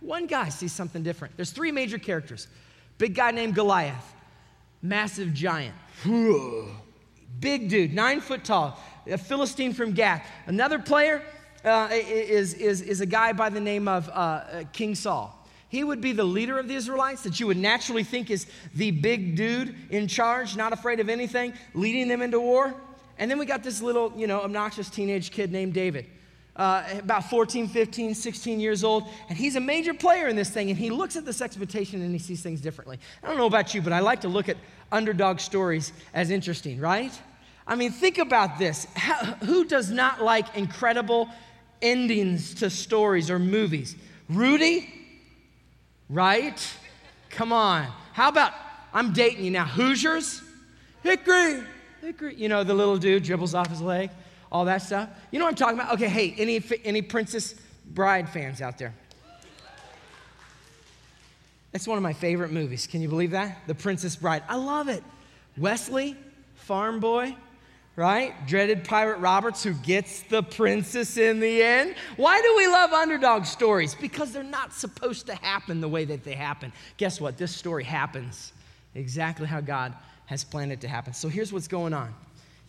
one 0.00 0.26
guy 0.26 0.48
sees 0.48 0.72
something 0.72 1.02
different. 1.02 1.36
There's 1.36 1.50
three 1.50 1.70
major 1.70 1.98
characters. 1.98 2.48
Big 2.98 3.14
guy 3.14 3.30
named 3.30 3.54
Goliath, 3.54 4.14
massive 4.82 5.32
giant. 5.32 5.74
Big 7.40 7.68
dude, 7.68 7.92
nine 7.92 8.20
foot 8.20 8.44
tall, 8.44 8.80
a 9.06 9.16
Philistine 9.16 9.72
from 9.72 9.92
Gath. 9.92 10.26
Another 10.46 10.80
player 10.80 11.22
uh, 11.64 11.88
is, 11.92 12.54
is, 12.54 12.80
is 12.80 13.00
a 13.00 13.06
guy 13.06 13.32
by 13.32 13.48
the 13.48 13.60
name 13.60 13.86
of 13.86 14.08
uh, 14.08 14.12
uh, 14.12 14.64
King 14.72 14.96
Saul. 14.96 15.37
He 15.68 15.84
would 15.84 16.00
be 16.00 16.12
the 16.12 16.24
leader 16.24 16.58
of 16.58 16.66
the 16.66 16.74
Israelites 16.74 17.22
that 17.22 17.38
you 17.38 17.46
would 17.46 17.58
naturally 17.58 18.02
think 18.02 18.30
is 18.30 18.46
the 18.74 18.90
big 18.90 19.36
dude 19.36 19.74
in 19.90 20.08
charge, 20.08 20.56
not 20.56 20.72
afraid 20.72 20.98
of 20.98 21.08
anything, 21.08 21.52
leading 21.74 22.08
them 22.08 22.22
into 22.22 22.40
war. 22.40 22.74
And 23.18 23.30
then 23.30 23.38
we 23.38 23.46
got 23.46 23.62
this 23.62 23.82
little, 23.82 24.12
you 24.16 24.26
know, 24.26 24.40
obnoxious 24.40 24.88
teenage 24.88 25.30
kid 25.30 25.52
named 25.52 25.74
David. 25.74 26.06
Uh, 26.56 26.82
about 26.98 27.30
14, 27.30 27.68
15, 27.68 28.14
16 28.14 28.58
years 28.58 28.82
old, 28.82 29.08
and 29.28 29.38
he's 29.38 29.54
a 29.54 29.60
major 29.60 29.94
player 29.94 30.26
in 30.26 30.34
this 30.34 30.50
thing, 30.50 30.70
and 30.70 30.78
he 30.78 30.90
looks 30.90 31.14
at 31.14 31.24
this 31.24 31.40
expectation 31.40 32.02
and 32.02 32.12
he 32.12 32.18
sees 32.18 32.42
things 32.42 32.60
differently. 32.60 32.98
I 33.22 33.28
don't 33.28 33.36
know 33.36 33.46
about 33.46 33.74
you, 33.74 33.82
but 33.82 33.92
I 33.92 34.00
like 34.00 34.22
to 34.22 34.28
look 34.28 34.48
at 34.48 34.56
underdog 34.90 35.38
stories 35.38 35.92
as 36.14 36.30
interesting, 36.30 36.80
right? 36.80 37.12
I 37.64 37.76
mean, 37.76 37.92
think 37.92 38.18
about 38.18 38.58
this. 38.58 38.88
How, 38.96 39.14
who 39.44 39.66
does 39.66 39.90
not 39.90 40.20
like 40.20 40.56
incredible 40.56 41.28
endings 41.80 42.54
to 42.54 42.70
stories 42.70 43.30
or 43.30 43.38
movies? 43.38 43.94
Rudy, 44.28 44.97
right? 46.08 46.76
Come 47.30 47.52
on. 47.52 47.86
How 48.12 48.28
about, 48.28 48.52
I'm 48.92 49.12
dating 49.12 49.44
you 49.44 49.50
now, 49.50 49.64
Hoosiers? 49.64 50.42
Hickory, 51.02 51.62
Hickory. 52.00 52.34
You 52.34 52.48
know, 52.48 52.64
the 52.64 52.74
little 52.74 52.96
dude 52.96 53.22
dribbles 53.22 53.54
off 53.54 53.68
his 53.68 53.80
leg, 53.80 54.10
all 54.50 54.64
that 54.64 54.82
stuff. 54.82 55.08
You 55.30 55.38
know 55.38 55.44
what 55.44 55.52
I'm 55.52 55.56
talking 55.56 55.78
about? 55.78 55.94
Okay, 55.94 56.08
hey, 56.08 56.34
any, 56.38 56.62
any 56.84 57.02
Princess 57.02 57.54
Bride 57.86 58.28
fans 58.28 58.60
out 58.60 58.78
there? 58.78 58.94
That's 61.72 61.86
one 61.86 61.98
of 61.98 62.02
my 62.02 62.14
favorite 62.14 62.50
movies. 62.50 62.86
Can 62.86 63.02
you 63.02 63.08
believe 63.08 63.32
that? 63.32 63.58
The 63.66 63.74
Princess 63.74 64.16
Bride. 64.16 64.42
I 64.48 64.56
love 64.56 64.88
it. 64.88 65.04
Westley, 65.56 66.16
farm 66.56 66.98
boy, 66.98 67.36
right? 67.98 68.46
Dreaded 68.46 68.84
Pirate 68.84 69.18
Roberts 69.18 69.60
who 69.64 69.74
gets 69.74 70.20
the 70.22 70.40
princess 70.40 71.16
in 71.16 71.40
the 71.40 71.60
end. 71.60 71.96
Why 72.16 72.40
do 72.40 72.54
we 72.56 72.68
love 72.68 72.92
underdog 72.92 73.44
stories? 73.44 73.96
Because 73.96 74.32
they're 74.32 74.44
not 74.44 74.72
supposed 74.72 75.26
to 75.26 75.34
happen 75.34 75.80
the 75.80 75.88
way 75.88 76.04
that 76.04 76.22
they 76.22 76.34
happen. 76.34 76.72
Guess 76.96 77.20
what? 77.20 77.36
This 77.36 77.52
story 77.52 77.82
happens 77.82 78.52
exactly 78.94 79.48
how 79.48 79.60
God 79.60 79.94
has 80.26 80.44
planned 80.44 80.70
it 80.70 80.80
to 80.82 80.88
happen. 80.88 81.12
So 81.12 81.28
here's 81.28 81.52
what's 81.52 81.66
going 81.66 81.92
on. 81.92 82.14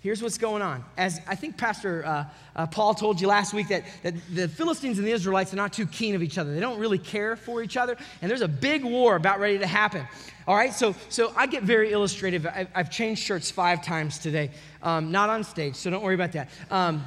Here's 0.01 0.23
what's 0.23 0.37
going 0.37 0.61
on. 0.61 0.85
As 0.97 1.19
I 1.27 1.35
think 1.35 1.57
Pastor 1.57 2.05
uh, 2.05 2.25
uh, 2.55 2.67
Paul 2.67 2.93
told 2.93 3.19
you 3.19 3.27
last 3.27 3.53
week, 3.53 3.67
that, 3.67 3.83
that 4.03 4.13
the 4.33 4.47
Philistines 4.47 4.97
and 4.97 5.05
the 5.05 5.11
Israelites 5.11 5.51
are 5.51 5.57
not 5.57 5.73
too 5.73 5.85
keen 5.85 6.15
of 6.15 6.23
each 6.23 6.37
other. 6.37 6.53
They 6.53 6.61
don't 6.61 6.79
really 6.79 6.97
care 6.97 7.35
for 7.35 7.61
each 7.61 7.75
other. 7.75 7.97
And 8.21 8.31
there's 8.31 8.39
a 8.41 8.47
big 8.47 8.85
war 8.85 9.17
about 9.17 9.41
ready 9.41 9.59
to 9.59 9.67
happen. 9.67 10.07
All 10.47 10.55
right, 10.55 10.73
so, 10.73 10.95
so 11.09 11.33
I 11.35 11.47
get 11.47 11.63
very 11.63 11.91
illustrative. 11.91 12.47
I've, 12.47 12.69
I've 12.73 12.89
changed 12.89 13.21
shirts 13.21 13.51
five 13.51 13.83
times 13.83 14.19
today, 14.19 14.51
um, 14.81 15.11
not 15.11 15.29
on 15.29 15.43
stage, 15.43 15.75
so 15.75 15.89
don't 15.89 16.01
worry 16.01 16.15
about 16.15 16.31
that 16.31 16.49
um, 16.71 17.03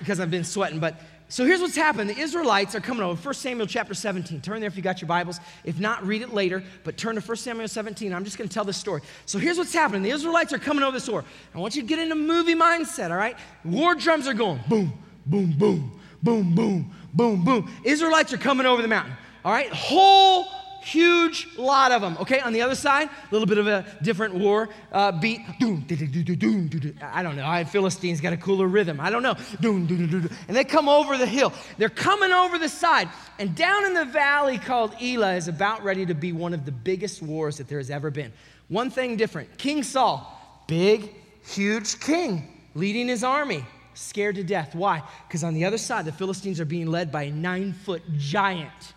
because 0.00 0.18
I've 0.18 0.30
been 0.30 0.42
sweating. 0.42 0.80
But 0.80 1.00
so 1.32 1.46
here's 1.46 1.62
what's 1.62 1.74
happened. 1.74 2.10
The 2.10 2.18
Israelites 2.18 2.74
are 2.74 2.80
coming 2.80 3.02
over. 3.02 3.18
1 3.18 3.34
Samuel 3.34 3.66
chapter 3.66 3.94
17. 3.94 4.42
Turn 4.42 4.60
there 4.60 4.68
if 4.68 4.76
you 4.76 4.82
got 4.82 5.00
your 5.00 5.08
Bibles. 5.08 5.40
If 5.64 5.80
not, 5.80 6.06
read 6.06 6.20
it 6.20 6.34
later. 6.34 6.62
But 6.84 6.98
turn 6.98 7.14
to 7.14 7.22
1 7.22 7.36
Samuel 7.38 7.68
17. 7.68 8.12
I'm 8.12 8.22
just 8.22 8.36
going 8.36 8.46
to 8.46 8.52
tell 8.52 8.66
this 8.66 8.76
story. 8.76 9.00
So 9.24 9.38
here's 9.38 9.56
what's 9.56 9.72
happening. 9.72 10.02
The 10.02 10.10
Israelites 10.10 10.52
are 10.52 10.58
coming 10.58 10.84
over 10.84 10.92
this 10.92 11.08
war. 11.08 11.24
I 11.54 11.58
want 11.58 11.74
you 11.74 11.80
to 11.80 11.88
get 11.88 11.98
into 11.98 12.16
movie 12.16 12.54
mindset, 12.54 13.10
all 13.10 13.16
right? 13.16 13.34
War 13.64 13.94
drums 13.94 14.28
are 14.28 14.34
going 14.34 14.60
boom, 14.68 14.92
boom, 15.24 15.54
boom, 15.56 15.98
boom, 16.22 16.54
boom, 16.54 16.94
boom, 17.14 17.44
boom. 17.44 17.72
Israelites 17.82 18.34
are 18.34 18.38
coming 18.38 18.66
over 18.66 18.82
the 18.82 18.88
mountain, 18.88 19.16
all 19.42 19.52
right? 19.52 19.72
Whole 19.72 20.44
huge 20.82 21.48
lot 21.56 21.92
of 21.92 22.02
them. 22.02 22.16
Okay, 22.20 22.40
on 22.40 22.52
the 22.52 22.62
other 22.62 22.74
side, 22.74 23.08
a 23.08 23.32
little 23.32 23.46
bit 23.46 23.58
of 23.58 23.66
a 23.66 23.84
different 24.02 24.34
war 24.34 24.68
uh, 24.92 25.12
beat. 25.12 25.40
I 25.50 27.22
don't 27.22 27.36
know. 27.36 27.46
I, 27.46 27.64
Philistines 27.64 28.20
got 28.20 28.32
a 28.32 28.36
cooler 28.36 28.66
rhythm. 28.66 29.00
I 29.00 29.10
don't 29.10 29.22
know. 29.22 29.34
And 29.62 30.56
they 30.56 30.64
come 30.64 30.88
over 30.88 31.16
the 31.16 31.26
hill. 31.26 31.52
They're 31.78 31.88
coming 31.88 32.32
over 32.32 32.58
the 32.58 32.68
side. 32.68 33.08
And 33.38 33.54
down 33.54 33.84
in 33.86 33.94
the 33.94 34.04
valley 34.04 34.58
called 34.58 34.94
Elah 35.00 35.34
is 35.34 35.48
about 35.48 35.82
ready 35.82 36.06
to 36.06 36.14
be 36.14 36.32
one 36.32 36.54
of 36.54 36.64
the 36.64 36.72
biggest 36.72 37.22
wars 37.22 37.58
that 37.58 37.68
there 37.68 37.78
has 37.78 37.90
ever 37.90 38.10
been. 38.10 38.32
One 38.68 38.90
thing 38.90 39.16
different 39.16 39.58
King 39.58 39.82
Saul, 39.82 40.64
big, 40.66 41.14
huge 41.44 42.00
king, 42.00 42.60
leading 42.74 43.08
his 43.08 43.24
army 43.24 43.64
scared 43.94 44.36
to 44.36 44.44
death. 44.44 44.74
Why? 44.74 45.02
Because 45.26 45.44
on 45.44 45.54
the 45.54 45.64
other 45.64 45.78
side, 45.78 46.04
the 46.04 46.12
Philistines 46.12 46.60
are 46.60 46.64
being 46.64 46.86
led 46.86 47.12
by 47.12 47.24
a 47.24 47.30
nine 47.30 47.72
foot 47.72 48.02
giant, 48.16 48.94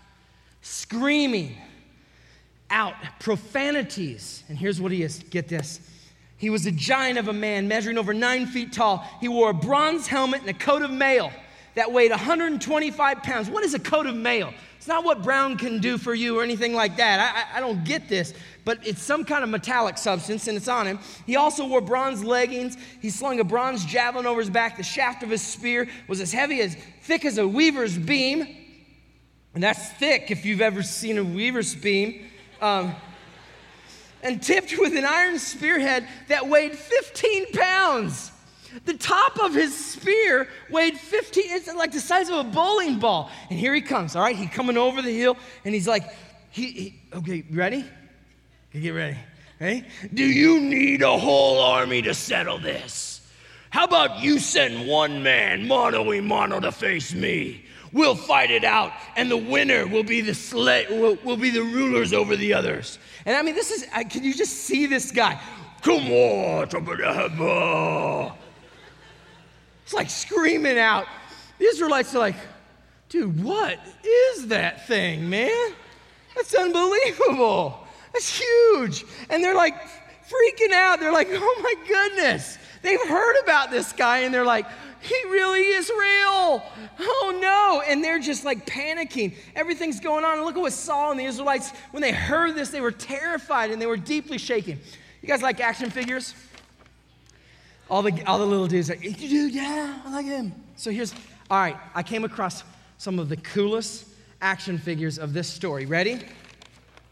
screaming, 0.62 1.58
out 2.70 2.96
profanities. 3.20 4.44
And 4.50 4.58
here's 4.58 4.82
what 4.82 4.92
he 4.92 5.04
is 5.04 5.20
get 5.30 5.48
this. 5.48 5.80
He 6.38 6.50
was 6.50 6.66
a 6.66 6.72
giant 6.72 7.18
of 7.18 7.28
a 7.28 7.34
man, 7.34 7.68
measuring 7.68 7.98
over 7.98 8.14
nine 8.14 8.46
feet 8.46 8.74
tall. 8.74 9.06
He 9.22 9.28
wore 9.28 9.52
a 9.52 9.54
bronze 9.54 10.08
helmet 10.08 10.42
and 10.42 10.50
a 10.50 10.54
coat 10.54 10.82
of 10.82 10.92
mail 10.92 11.32
that 11.76 11.92
weighed 11.92 12.12
125 12.12 13.24
pounds. 13.24 13.50
What 13.50 13.64
is 13.64 13.74
a 13.74 13.80
coat 13.80 14.06
of 14.06 14.16
mail? 14.16 14.54
It's 14.78 14.88
not 14.88 15.04
what 15.04 15.24
brown 15.24 15.58
can 15.58 15.80
do 15.80 15.98
for 15.98 16.14
you 16.14 16.38
or 16.40 16.44
anything 16.44 16.74
like 16.74 16.98
that. 16.98 17.20
I, 17.20 17.58
I, 17.58 17.58
I, 17.58 17.60
don't 17.60 17.84
get 17.84 18.08
this, 18.08 18.34
but 18.66 18.86
it's 18.86 19.02
some 19.02 19.26
kind 19.26 19.44
of 19.44 19.50
metallic 19.50 19.98
substance 19.98 20.48
and 20.48 20.56
it's 20.56 20.68
on 20.68 20.86
him. 20.86 21.00
He 21.26 21.38
also 21.38 21.66
wore 21.66 21.82
bronze 21.82 22.24
leggings. 22.24 22.78
He 23.02 23.10
slung 23.10 23.40
a 23.40 23.44
bronze 23.44 23.84
javelin 23.84 24.28
over 24.28 24.40
his 24.40 24.50
back. 24.50 24.78
The 24.78 24.84
shaft 24.84 25.24
of 25.24 25.30
his 25.30 25.42
spear 25.42 25.90
was 26.08 26.22
as 26.22 26.32
heavy, 26.32 26.62
as 26.62 26.78
thick 27.02 27.26
as 27.26 27.38
a 27.38 27.48
weaver's 27.48 27.98
beam. 27.98 28.46
And 29.56 29.64
that's 29.64 29.90
thick 29.94 30.30
if 30.30 30.46
you've 30.46 30.62
ever 30.62 30.84
seen 30.84 31.18
a 31.18 31.24
weaver's 31.24 31.74
beam 31.74 32.28
um, 32.62 32.96
and 34.24 34.42
tipped 34.42 34.76
with 34.80 34.96
an 34.96 35.06
iron 35.06 35.38
spearhead 35.40 36.08
that 36.28 36.48
weighed 36.48 36.76
15 36.76 37.52
pounds. 37.54 38.32
The 38.84 38.96
top 38.96 39.40
of 39.40 39.54
his 39.54 39.74
spear 39.74 40.50
weighed 40.70 40.98
15, 40.98 41.44
it's 41.48 41.74
like 41.74 41.92
the 41.92 42.00
size 42.00 42.30
of 42.30 42.38
a 42.38 42.44
bowling 42.44 43.00
ball. 43.00 43.32
And 43.50 43.58
here 43.58 43.74
he 43.74 43.82
comes, 43.82 44.16
all 44.16 44.24
right? 44.24 44.36
He's 44.36 44.50
coming 44.50 44.78
over 44.78 45.02
the 45.02 45.16
hill 45.16 45.38
and 45.64 45.74
he's 45.74 45.88
like, 45.88 46.04
he, 46.50 46.72
he 46.72 47.02
okay, 47.14 47.46
ready? 47.52 47.86
Okay, 48.70 48.82
get 48.82 48.92
ready. 48.92 49.18
Ready? 49.60 49.86
Do 50.14 50.24
you 50.26 50.60
need 50.60 51.02
a 51.02 51.18
whole 51.18 51.62
army 51.62 52.02
to 52.02 52.14
settle 52.14 52.58
this? 52.58 53.16
How 53.70 53.86
about 53.86 54.22
you 54.22 54.40
send 54.40 54.88
one 54.88 55.24
man, 55.24 55.68
mono 55.68 56.04
y 56.04 56.20
mono, 56.20 56.60
to 56.60 56.72
face 56.72 57.14
me? 57.14 57.65
We'll 57.96 58.16
fight 58.16 58.52
it 58.52 58.66
out, 58.66 58.92
and 59.16 59.32
the 59.32 59.38
winner 59.38 59.88
will 59.88 60.04
be 60.04 60.20
the 60.20 60.34
slave, 60.34 60.90
will, 60.90 61.18
will 61.24 61.38
be 61.38 61.50
the 61.50 61.62
rulers 61.62 62.12
over 62.12 62.36
the 62.36 62.54
others. 62.54 63.00
And 63.26 63.38
I 63.38 63.42
mean, 63.42 63.56
this 63.56 63.72
is, 63.72 63.88
can 64.10 64.22
you 64.22 64.34
just 64.34 64.52
see 64.52 64.86
this 64.86 65.14
guy? 65.14 65.40
Come 65.82 66.12
on, 66.12 66.68
It's 69.84 69.94
like 69.94 70.10
screaming 70.10 70.78
out. 70.78 71.08
The 71.58 71.68
Israelites 71.68 72.14
are 72.14 72.20
like, 72.20 72.36
dude, 73.08 73.42
what 73.42 73.80
is 74.04 74.48
that 74.48 74.86
thing, 74.88 75.30
man? 75.30 75.72
That's 76.36 76.54
unbelievable. 76.54 77.80
That's 78.12 78.38
huge. 78.38 79.06
And 79.30 79.42
they're 79.42 79.56
like 79.56 79.76
freaking 80.28 80.74
out. 80.74 81.00
They're 81.00 81.14
like, 81.14 81.30
oh 81.32 81.62
my 81.64 81.76
goodness. 81.88 82.58
They've 82.82 83.08
heard 83.08 83.42
about 83.42 83.72
this 83.72 83.94
guy 83.94 84.20
and 84.20 84.34
they're 84.34 84.44
like, 84.44 84.66
he 85.06 85.16
really 85.26 85.62
is 85.62 85.90
real. 85.90 86.64
Oh 87.00 87.40
no. 87.42 87.82
And 87.88 88.04
they're 88.04 88.20
just 88.20 88.44
like 88.44 88.66
panicking. 88.66 89.36
Everything's 89.56 90.00
going 90.00 90.26
on. 90.26 90.38
And 90.38 90.46
look 90.46 90.56
at 90.56 90.62
what 90.62 90.74
Saul 90.74 91.12
and 91.12 91.20
the 91.20 91.26
Israelites, 91.26 91.72
when 91.92 92.02
they 92.02 92.12
heard 92.12 92.56
this, 92.56 92.70
they 92.70 92.82
were 92.82 92.92
terrified 92.92 93.72
and 93.72 93.82
they 93.82 93.86
were 93.86 93.98
deeply 93.98 94.38
shaken. 94.38 94.80
You 95.22 95.28
guys 95.28 95.42
like 95.42 95.60
action 95.60 95.90
figures? 95.90 96.34
All 97.90 98.02
the, 98.02 98.24
all 98.26 98.40
the 98.40 98.46
little 98.46 98.68
dudes 98.68 98.90
are 98.90 98.96
yeah, 98.96 100.02
I 100.06 100.12
like 100.12 100.26
him. 100.26 100.54
So 100.76 100.90
here's, 100.92 101.14
all 101.50 101.60
right, 101.60 101.78
I 101.94 102.04
came 102.04 102.24
across 102.26 102.64
some 102.98 103.20
of 103.20 103.30
the 103.30 103.38
coolest 103.38 104.08
action 104.42 104.78
figures 104.78 105.20
of 105.20 105.34
this 105.34 105.48
story. 105.48 105.86
Ready? 105.86 106.20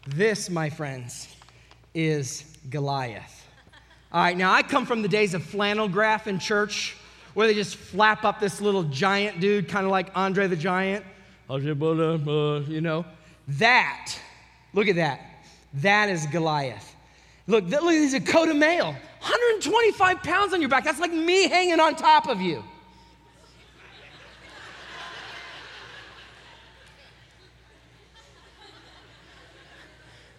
This, 0.06 0.50
my 0.50 0.68
friends, 0.70 1.28
is 1.94 2.56
Goliath. 2.70 3.46
All 4.12 4.22
right, 4.22 4.36
now 4.36 4.52
I 4.52 4.62
come 4.62 4.84
from 4.86 5.02
the 5.02 5.08
days 5.08 5.34
of 5.34 5.42
flannel 5.42 5.88
graph 5.88 6.26
in 6.26 6.38
church 6.38 6.96
where 7.34 7.46
they 7.46 7.54
just 7.54 7.76
flap 7.76 8.24
up 8.24 8.40
this 8.40 8.60
little 8.60 8.84
giant 8.84 9.40
dude, 9.40 9.68
kind 9.68 9.84
of 9.84 9.90
like 9.90 10.10
Andre 10.14 10.46
the 10.46 10.56
Giant. 10.56 11.04
Uh, 11.50 11.56
you 11.56 12.80
know, 12.80 13.04
that, 13.48 14.16
look 14.72 14.88
at 14.88 14.96
that. 14.96 15.20
That 15.74 16.08
is 16.08 16.26
Goliath. 16.26 16.94
Look, 17.46 17.66
look, 17.68 17.90
he's 17.90 18.14
a 18.14 18.20
coat 18.20 18.48
of 18.48 18.56
mail. 18.56 18.86
125 18.86 20.22
pounds 20.22 20.54
on 20.54 20.60
your 20.60 20.70
back. 20.70 20.84
That's 20.84 21.00
like 21.00 21.12
me 21.12 21.48
hanging 21.48 21.80
on 21.80 21.94
top 21.96 22.28
of 22.28 22.40
you. 22.40 22.64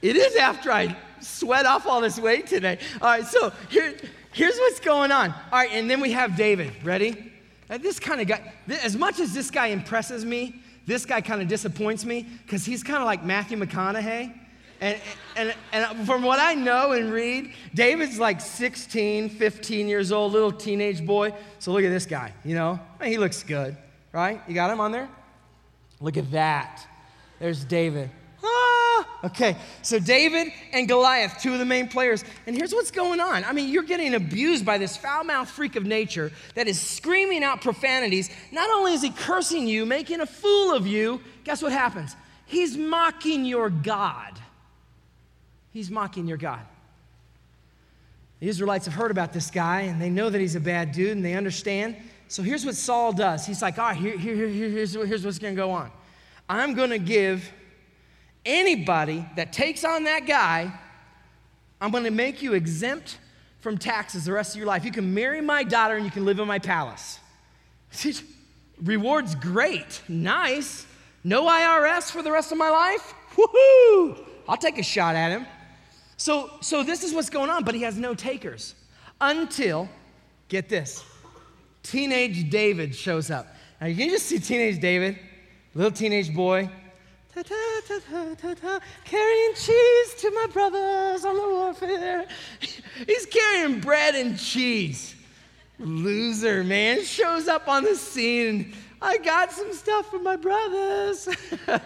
It 0.01 0.15
is 0.15 0.35
after 0.35 0.71
I 0.71 0.95
sweat 1.19 1.65
off 1.65 1.87
all 1.87 2.01
this 2.01 2.19
weight 2.19 2.45
today. 2.45 2.77
All 3.01 3.07
right, 3.07 3.25
so 3.25 3.51
here, 3.69 3.95
here's 4.35 4.57
what's 4.57 4.79
going 4.81 5.11
on. 5.11 5.31
All 5.31 5.59
right, 5.59 5.71
and 5.71 5.89
then 5.89 6.01
we 6.01 6.11
have 6.11 6.35
David. 6.35 6.71
Ready? 6.83 7.31
This 7.79 7.99
kind 7.99 8.21
of 8.21 8.27
guy, 8.27 8.53
as 8.83 8.95
much 8.95 9.19
as 9.19 9.33
this 9.33 9.49
guy 9.49 9.67
impresses 9.67 10.23
me, 10.23 10.61
this 10.85 11.05
guy 11.05 11.21
kind 11.21 11.41
of 11.41 11.47
disappoints 11.47 12.05
me 12.05 12.27
because 12.43 12.63
he's 12.63 12.83
kind 12.83 12.99
of 12.99 13.05
like 13.05 13.23
Matthew 13.23 13.57
McConaughey. 13.57 14.37
And, 14.81 14.99
and, 15.35 15.55
and 15.71 16.05
from 16.05 16.21
what 16.21 16.39
I 16.39 16.53
know 16.53 16.91
and 16.91 17.11
read, 17.11 17.53
David's 17.73 18.19
like 18.19 18.41
16, 18.41 19.29
15 19.29 19.87
years 19.87 20.11
old, 20.11 20.33
little 20.33 20.51
teenage 20.51 21.03
boy. 21.03 21.33
So 21.59 21.71
look 21.71 21.83
at 21.83 21.89
this 21.89 22.05
guy, 22.05 22.33
you 22.43 22.55
know? 22.55 22.79
He 23.01 23.17
looks 23.17 23.41
good, 23.41 23.75
right? 24.11 24.41
You 24.47 24.53
got 24.53 24.69
him 24.69 24.81
on 24.81 24.91
there? 24.91 25.09
Look 26.01 26.17
at 26.17 26.29
that. 26.31 26.85
There's 27.39 27.63
David. 27.63 28.11
Okay, 29.25 29.57
so 29.81 29.97
David 29.97 30.53
and 30.71 30.87
Goliath, 30.87 31.39
two 31.41 31.51
of 31.53 31.57
the 31.57 31.65
main 31.65 31.87
players. 31.87 32.23
And 32.45 32.55
here's 32.55 32.73
what's 32.73 32.91
going 32.91 33.19
on. 33.19 33.43
I 33.43 33.53
mean, 33.53 33.69
you're 33.69 33.81
getting 33.81 34.13
abused 34.13 34.63
by 34.63 34.77
this 34.77 34.95
foul 34.95 35.23
mouthed 35.23 35.49
freak 35.49 35.75
of 35.75 35.83
nature 35.83 36.31
that 36.53 36.67
is 36.67 36.79
screaming 36.79 37.43
out 37.43 37.59
profanities. 37.61 38.29
Not 38.51 38.69
only 38.69 38.93
is 38.93 39.01
he 39.01 39.09
cursing 39.09 39.67
you, 39.67 39.83
making 39.87 40.21
a 40.21 40.27
fool 40.27 40.75
of 40.75 40.85
you, 40.85 41.21
guess 41.43 41.63
what 41.63 41.71
happens? 41.71 42.15
He's 42.45 42.77
mocking 42.77 43.45
your 43.45 43.71
God. 43.71 44.39
He's 45.71 45.89
mocking 45.89 46.27
your 46.27 46.37
God. 46.37 46.61
The 48.39 48.47
Israelites 48.47 48.85
have 48.85 48.93
heard 48.93 49.11
about 49.11 49.33
this 49.33 49.49
guy 49.49 49.81
and 49.81 49.99
they 49.99 50.11
know 50.11 50.29
that 50.29 50.39
he's 50.39 50.55
a 50.55 50.59
bad 50.59 50.91
dude 50.91 51.11
and 51.11 51.25
they 51.25 51.33
understand. 51.33 51.95
So 52.27 52.43
here's 52.43 52.65
what 52.65 52.75
Saul 52.75 53.11
does. 53.11 53.45
He's 53.45 53.61
like, 53.61 53.79
all 53.79 53.85
right, 53.85 53.97
here, 53.97 54.17
here, 54.17 54.35
here, 54.35 54.47
here's, 54.47 54.93
here's 54.93 55.25
what's 55.25 55.39
going 55.39 55.55
to 55.55 55.59
go 55.59 55.71
on. 55.71 55.89
I'm 56.47 56.75
going 56.75 56.91
to 56.91 56.99
give 56.99 57.51
anybody 58.45 59.25
that 59.35 59.51
takes 59.51 59.83
on 59.83 60.03
that 60.05 60.25
guy, 60.25 60.71
I'm 61.81 61.91
going 61.91 62.03
to 62.03 62.11
make 62.11 62.41
you 62.41 62.53
exempt 62.53 63.17
from 63.59 63.77
taxes 63.77 64.25
the 64.25 64.31
rest 64.31 64.55
of 64.55 64.59
your 64.59 64.67
life. 64.67 64.85
You 64.85 64.91
can 64.91 65.13
marry 65.13 65.41
my 65.41 65.63
daughter 65.63 65.95
and 65.95 66.05
you 66.05 66.11
can 66.11 66.25
live 66.25 66.39
in 66.39 66.47
my 66.47 66.59
palace. 66.59 67.19
Reward's 68.83 69.35
great, 69.35 70.01
nice. 70.07 70.85
No 71.23 71.45
IRS 71.45 72.11
for 72.11 72.21
the 72.21 72.31
rest 72.31 72.51
of 72.51 72.57
my 72.57 72.69
life? 72.69 73.13
Woohoo! 73.35 74.23
I'll 74.47 74.57
take 74.57 74.77
a 74.77 74.83
shot 74.83 75.15
at 75.15 75.31
him. 75.31 75.47
So, 76.17 76.51
so 76.61 76.83
this 76.83 77.03
is 77.03 77.13
what's 77.13 77.29
going 77.29 77.49
on, 77.49 77.63
but 77.63 77.75
he 77.75 77.81
has 77.81 77.97
no 77.97 78.13
takers 78.13 78.75
until, 79.19 79.89
get 80.47 80.69
this, 80.69 81.03
teenage 81.83 82.49
David 82.49 82.95
shows 82.95 83.31
up. 83.31 83.47
Now 83.81 83.87
you 83.87 83.95
can 83.95 84.09
just 84.09 84.27
see 84.27 84.39
teenage 84.39 84.79
David, 84.79 85.17
little 85.73 85.91
teenage 85.91 86.33
boy, 86.33 86.69
Ta, 87.35 87.43
ta, 87.43 88.53
ta, 88.53 88.79
carrying 89.03 89.53
cheese 89.55 90.13
to 90.19 90.31
my 90.31 90.47
brothers 90.53 91.25
on 91.25 91.35
the 91.35 91.41
warfare. 91.41 92.25
He's 93.05 93.25
carrying 93.25 93.81
bread 93.81 94.15
and 94.15 94.39
cheese. 94.39 95.15
Loser, 95.77 96.63
man, 96.63 97.03
shows 97.03 97.49
up 97.49 97.67
on 97.67 97.83
the 97.83 97.95
scene. 97.95 98.73
I 99.01 99.17
got 99.17 99.51
some 99.51 99.73
stuff 99.73 100.09
for 100.09 100.19
my 100.19 100.37
brothers. 100.37 101.27
and 101.67 101.81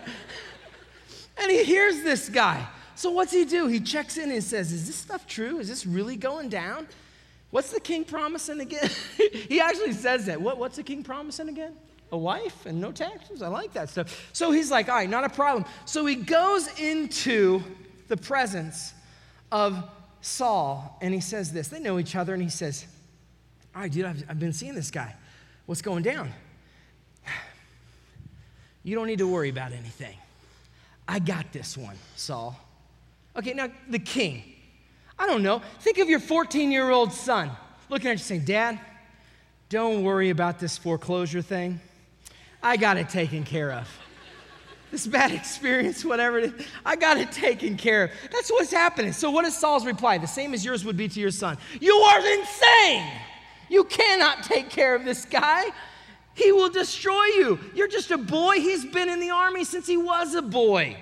he 1.48 1.64
hears 1.64 2.04
this 2.04 2.30
guy. 2.30 2.68
So 2.94 3.10
what's 3.10 3.34
he 3.34 3.44
do? 3.44 3.66
He 3.66 3.80
checks 3.80 4.18
in 4.18 4.30
and 4.30 4.44
says, 4.44 4.72
Is 4.72 4.86
this 4.86 4.98
stuff 4.98 5.26
true? 5.26 5.58
Is 5.58 5.68
this 5.68 5.84
really 5.84 6.16
going 6.16 6.50
down? 6.50 6.88
What's 7.50 7.72
the 7.72 7.80
king 7.80 8.04
promising 8.04 8.60
again? 8.60 8.92
he 9.18 9.60
actually 9.60 9.94
says 9.94 10.28
that. 10.28 10.40
What, 10.40 10.60
what's 10.60 10.76
the 10.76 10.84
king 10.84 11.02
promising 11.02 11.50
again? 11.50 11.74
A 12.12 12.18
wife 12.18 12.66
and 12.66 12.82
no 12.82 12.92
taxes. 12.92 13.42
I 13.42 13.48
like 13.48 13.74
that 13.74 13.90
stuff. 13.90 14.30
So 14.34 14.52
he's 14.52 14.72
like, 14.72 14.90
all 14.90 14.96
right, 14.96 15.10
not 15.10 15.24
a 15.24 15.30
problem. 15.30 15.66
So 15.86 16.06
he 16.06 16.16
goes 16.16 16.68
into 16.80 17.62
the 18.08 18.18
presence 18.18 18.94
of 19.52 19.84
Saul 20.22 20.98
and 21.02 21.14
he 21.14 21.20
says 21.20 21.52
this. 21.52 21.68
They 21.68 21.80
know 21.80 22.00
each 22.00 22.16
other 22.16 22.34
and 22.34 22.42
he 22.42 22.50
says, 22.50 22.86
all 23.76 23.82
right, 23.82 23.92
dude, 23.92 24.06
I've, 24.06 24.24
I've 24.30 24.40
been 24.40 24.54
seeing 24.54 24.76
this 24.76 24.92
guy. 24.92 25.16
What's 25.66 25.82
going 25.82 26.04
down? 26.04 26.34
You 28.84 28.96
don't 28.96 29.08
need 29.08 29.20
to 29.20 29.28
worry 29.28 29.50
about 29.50 29.72
anything. 29.72 30.18
I 31.08 31.20
got 31.20 31.52
this 31.52 31.78
one, 31.78 31.96
Saul. 32.16 32.58
Okay, 33.36 33.54
now 33.54 33.70
the 33.90 34.00
king. 34.00 34.44
I 35.18 35.28
don't 35.28 35.44
know. 35.44 35.62
Think 35.82 35.98
of 35.98 36.10
your 36.10 36.20
14 36.20 36.72
year 36.72 36.90
old 36.90 37.12
son 37.12 37.52
looking 37.90 38.10
at 38.10 38.14
you 38.14 38.24
saying, 38.24 38.46
Dad, 38.46 38.80
don't 39.68 40.04
worry 40.04 40.30
about 40.30 40.60
this 40.60 40.78
foreclosure 40.78 41.42
thing. 41.42 41.80
I 42.62 42.78
got 42.78 42.98
it 42.98 43.10
taken 43.10 43.44
care 43.44 43.72
of. 43.72 43.88
This 44.92 45.08
bad 45.08 45.32
experience, 45.34 46.04
whatever 46.04 46.40
it 46.40 46.46
is, 46.46 46.68
I 46.86 46.96
got 46.96 47.18
it 47.18 47.32
taken 47.32 47.78
care 47.78 48.06
of. 48.06 48.12
That's 48.32 48.52
what's 48.52 48.72
happening. 48.72 49.14
So, 49.14 49.32
what 49.32 49.46
is 49.46 49.58
Saul's 49.58 49.86
reply? 49.86 50.18
The 50.18 50.28
same 50.28 50.54
as 50.54 50.66
yours 50.66 50.84
would 50.86 50.98
be 50.98 51.08
to 51.08 51.20
your 51.20 51.32
son 51.32 51.58
You 51.80 51.96
are 51.96 52.20
insane. 52.20 53.12
You 53.70 53.84
cannot 53.84 54.44
take 54.44 54.70
care 54.70 54.96
of 54.96 55.06
this 55.06 55.26
guy. 55.26 55.66
He 56.34 56.52
will 56.52 56.70
destroy 56.70 57.24
you. 57.36 57.60
You're 57.76 57.88
just 57.88 58.12
a 58.12 58.18
boy. 58.18 58.56
He's 58.56 58.86
been 58.86 59.10
in 59.10 59.20
the 59.20 59.30
army 59.30 59.64
since 59.64 59.86
he 59.86 59.98
was 59.98 60.36
a 60.36 60.42
boy. 60.42 60.98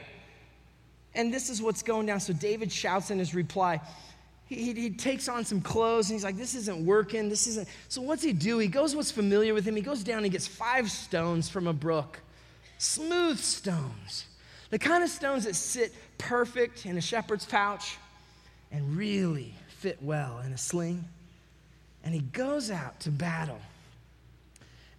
And 1.13 1.33
this 1.33 1.49
is 1.49 1.61
what's 1.61 1.81
going 1.81 2.07
down. 2.07 2.19
So, 2.19 2.33
David 2.33 2.71
shouts 2.71 3.09
in 3.09 3.19
his 3.19 3.33
reply 3.33 3.81
he, 4.47 4.73
he, 4.73 4.89
takes 4.89 5.27
on 5.27 5.43
some 5.43 5.59
clothes 5.61 6.09
and 6.09 6.15
he's 6.15 6.23
like, 6.23 6.37
This 6.37 6.55
isn't 6.55 6.85
working. 6.85 7.29
This 7.29 7.47
isn't. 7.47 7.67
So, 7.89 8.01
what's 8.01 8.23
he 8.23 8.33
do? 8.33 8.59
He 8.59 8.67
goes 8.67 8.95
what's 8.95 9.11
familiar 9.11 9.53
with 9.53 9.65
him. 9.65 9.75
He 9.75 9.81
goes 9.81 10.03
down 10.03 10.17
and 10.17 10.25
he 10.25 10.29
gets 10.29 10.47
five 10.47 10.89
stones 10.89 11.49
from 11.49 11.67
a 11.67 11.73
brook, 11.73 12.19
smooth 12.77 13.39
stones, 13.39 14.25
the 14.69 14.79
kind 14.79 15.03
of 15.03 15.09
stones 15.09 15.43
that 15.43 15.55
sit 15.55 15.93
perfect 16.17 16.85
in 16.85 16.97
a 16.97 17.01
shepherd's 17.01 17.45
pouch 17.45 17.97
and 18.71 18.97
really 18.97 19.53
fit 19.67 20.01
well 20.01 20.39
in 20.45 20.53
a 20.53 20.57
sling. 20.57 21.03
And 22.03 22.13
he 22.13 22.21
goes 22.21 22.71
out 22.71 22.99
to 23.01 23.11
battle. 23.11 23.59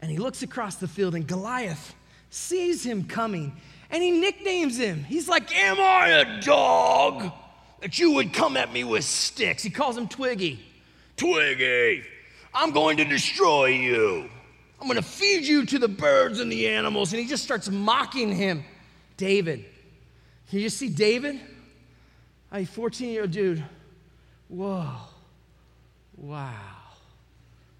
And 0.01 0.11
he 0.11 0.19
looks 0.19 0.43
across 0.43 0.77
the 0.77 0.87
field, 0.87 1.15
and 1.15 1.27
Goliath 1.27 1.95
sees 2.31 2.85
him 2.85 3.05
coming 3.05 3.57
and 3.91 4.03
he 4.03 4.11
nicknames 4.11 4.77
him. 4.77 5.05
He's 5.05 5.29
like, 5.29 5.55
Am 5.57 5.79
I 5.81 6.09
a 6.09 6.41
dog? 6.41 7.33
That 7.81 7.99
you 7.99 8.13
would 8.13 8.33
come 8.33 8.57
at 8.57 8.73
me 8.73 8.85
with 8.85 9.05
sticks. 9.05 9.63
He 9.63 9.71
calls 9.71 9.97
him 9.97 10.09
Twiggy. 10.09 10.61
Twiggy, 11.17 12.03
I'm 12.55 12.71
going 12.71 12.97
to 12.99 13.05
destroy 13.05 13.67
you. 13.67 14.29
I'm 14.81 14.87
going 14.87 15.01
to 15.01 15.07
feed 15.07 15.45
you 15.45 15.67
to 15.67 15.79
the 15.79 15.89
birds 15.89 16.41
and 16.41 16.51
the 16.51 16.69
animals. 16.69 17.13
And 17.13 17.21
he 17.21 17.27
just 17.29 17.43
starts 17.43 17.69
mocking 17.69 18.33
him. 18.35 18.65
David. 19.17 19.65
Can 20.49 20.61
you 20.61 20.65
just 20.65 20.79
see 20.79 20.89
David? 20.89 21.41
A 22.53 22.65
14 22.65 23.11
year 23.11 23.23
old 23.23 23.31
dude. 23.33 23.63
Whoa. 24.49 24.89
Wow. 26.17 26.55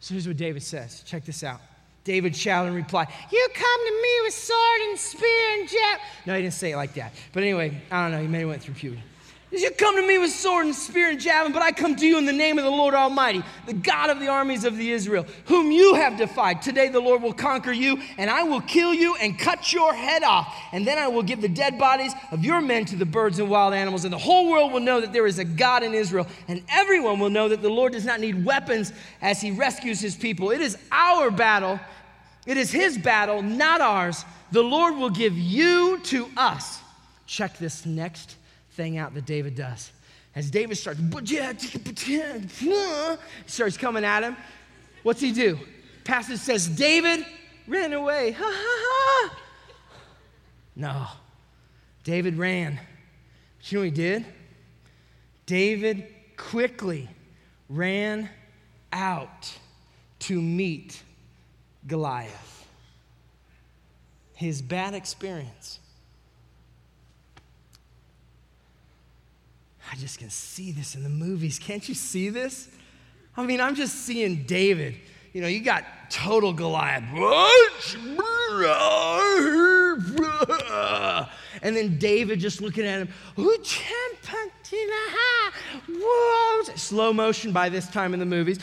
So 0.01 0.15
here's 0.15 0.27
what 0.27 0.37
David 0.37 0.63
says. 0.63 1.03
Check 1.07 1.25
this 1.25 1.43
out. 1.43 1.61
David 2.05 2.35
shouted 2.35 2.71
in 2.71 2.75
reply, 2.75 3.07
You 3.31 3.49
come 3.55 3.87
to 3.87 4.03
me 4.03 4.09
with 4.25 4.35
sword 4.35 4.81
and 4.89 4.99
spear 4.99 5.61
and 5.61 5.69
jab. 5.69 6.01
No, 6.27 6.35
he 6.35 6.43
didn't 6.43 6.55
say 6.55 6.73
it 6.73 6.77
like 6.77 6.95
that. 6.95 7.13
But 7.33 7.43
anyway, 7.43 7.81
I 7.91 8.03
don't 8.03 8.13
know. 8.13 8.21
He 8.21 8.29
may 8.29 8.41
have 8.41 8.49
went 8.49 8.63
through 8.63 8.75
puberty. 8.75 9.03
You 9.51 9.71
come 9.71 9.97
to 9.97 10.07
me 10.07 10.19
with 10.19 10.31
sword 10.31 10.67
and 10.67 10.75
spear 10.75 11.09
and 11.09 11.19
javelin, 11.19 11.55
but 11.55 11.63
I 11.63 11.73
come 11.73 11.97
to 11.97 12.07
you 12.07 12.19
in 12.19 12.27
the 12.27 12.35
name 12.35 12.59
of 12.59 12.65
the 12.65 12.71
Lord 12.71 12.93
Almighty, 12.93 13.43
the 13.65 13.73
God 13.73 14.11
of 14.11 14.21
the 14.21 14.29
armies 14.29 14.65
of 14.65 14.77
the 14.77 14.91
Israel, 14.91 15.25
whom 15.47 15.71
you 15.71 15.95
have 15.95 16.19
defied. 16.19 16.61
Today 16.61 16.89
the 16.89 17.01
Lord 17.01 17.23
will 17.23 17.33
conquer 17.33 17.73
you, 17.73 17.99
and 18.19 18.29
I 18.29 18.43
will 18.43 18.61
kill 18.61 18.93
you 18.93 19.17
and 19.17 19.39
cut 19.39 19.73
your 19.73 19.95
head 19.95 20.23
off. 20.23 20.55
And 20.73 20.87
then 20.87 20.99
I 20.99 21.09
will 21.09 21.23
give 21.23 21.41
the 21.41 21.49
dead 21.49 21.79
bodies 21.79 22.13
of 22.31 22.45
your 22.45 22.61
men 22.61 22.85
to 22.87 22.97
the 22.97 23.07
birds 23.07 23.39
and 23.39 23.49
wild 23.49 23.73
animals, 23.73 24.05
and 24.05 24.13
the 24.13 24.19
whole 24.19 24.51
world 24.51 24.71
will 24.71 24.81
know 24.81 25.01
that 25.01 25.15
there 25.15 25.27
is 25.27 25.39
a 25.39 25.47
God 25.47 25.83
in 25.83 25.95
Israel, 25.95 26.27
and 26.47 26.63
everyone 26.69 27.19
will 27.19 27.31
know 27.31 27.49
that 27.49 27.63
the 27.63 27.71
Lord 27.71 27.95
does 27.95 28.05
not 28.05 28.21
need 28.21 28.45
weapons 28.45 28.93
as 29.23 29.41
he 29.41 29.51
rescues 29.51 29.99
his 29.99 30.15
people. 30.15 30.51
It 30.51 30.61
is 30.61 30.77
our 30.93 31.31
battle, 31.31 31.81
it 32.47 32.59
is 32.59 32.71
his 32.71 32.99
battle, 32.99 33.41
not 33.41 33.81
ours. 33.81 34.27
The 34.53 34.63
Lord 34.63 34.97
will 34.97 35.11
give 35.11 35.39
you 35.39 36.01
to 36.05 36.29
us. 36.37 36.81
Check 37.27 37.57
this 37.57 37.87
next 37.87 38.37
thing 38.79 38.97
out 38.97 39.13
that 39.13 39.27
David 39.27 39.57
does. 39.57 39.91
As 40.37 40.51
David 40.51 40.79
starts, 40.79 41.01
starts 43.47 43.77
coming 43.77 44.05
at 44.05 44.23
him, 44.23 44.37
what's 45.03 45.21
he 45.21 45.33
do? 45.33 45.59
Passage 46.05 46.39
says, 46.39 46.69
David 46.69 47.27
ran 47.67 47.93
away. 47.93 48.31
Ha 48.31 48.45
ha 48.45 49.29
ha. 49.29 49.39
No. 50.77 51.07
David 52.05 52.39
ran. 52.39 52.79
But 53.59 53.73
you 53.73 53.79
know 53.79 53.81
what 53.81 53.85
he 53.87 53.91
did? 53.91 54.25
David 55.45 56.07
quickly 56.37 57.09
ran 57.69 58.31
out 58.93 59.53
to 60.21 60.41
meet 60.41 61.03
Goliath. 61.89 62.67
His 64.35 64.63
bad 64.63 64.95
experience 64.95 65.81
I 69.91 69.97
just 69.97 70.19
can 70.19 70.31
see 70.31 70.73
this 70.73 70.95
in 70.95 71.03
the 71.03 71.09
movies. 71.09 71.59
Can't 71.59 71.89
you 71.89 71.95
see 71.95 72.29
this? 72.29 72.69
I 73.37 73.45
mean, 73.45 73.61
I'm 73.61 73.75
just 73.75 73.95
seeing 74.05 74.45
David. 74.45 74.97
You 75.33 75.41
know, 75.41 75.49
you 75.49 75.61
got 75.61 75.85
total 76.11 76.53
Goliath. 76.53 77.05
And 81.63 81.77
then 81.77 81.99
David 81.99 82.41
just 82.41 82.61
looking 82.61 82.85
at 82.85 83.01
him. 83.01 83.09
Slow 86.75 87.13
motion 87.13 87.53
by 87.53 87.69
this 87.69 87.87
time 87.89 88.15
in 88.15 88.21
the 88.21 88.27
movies. 88.27 88.59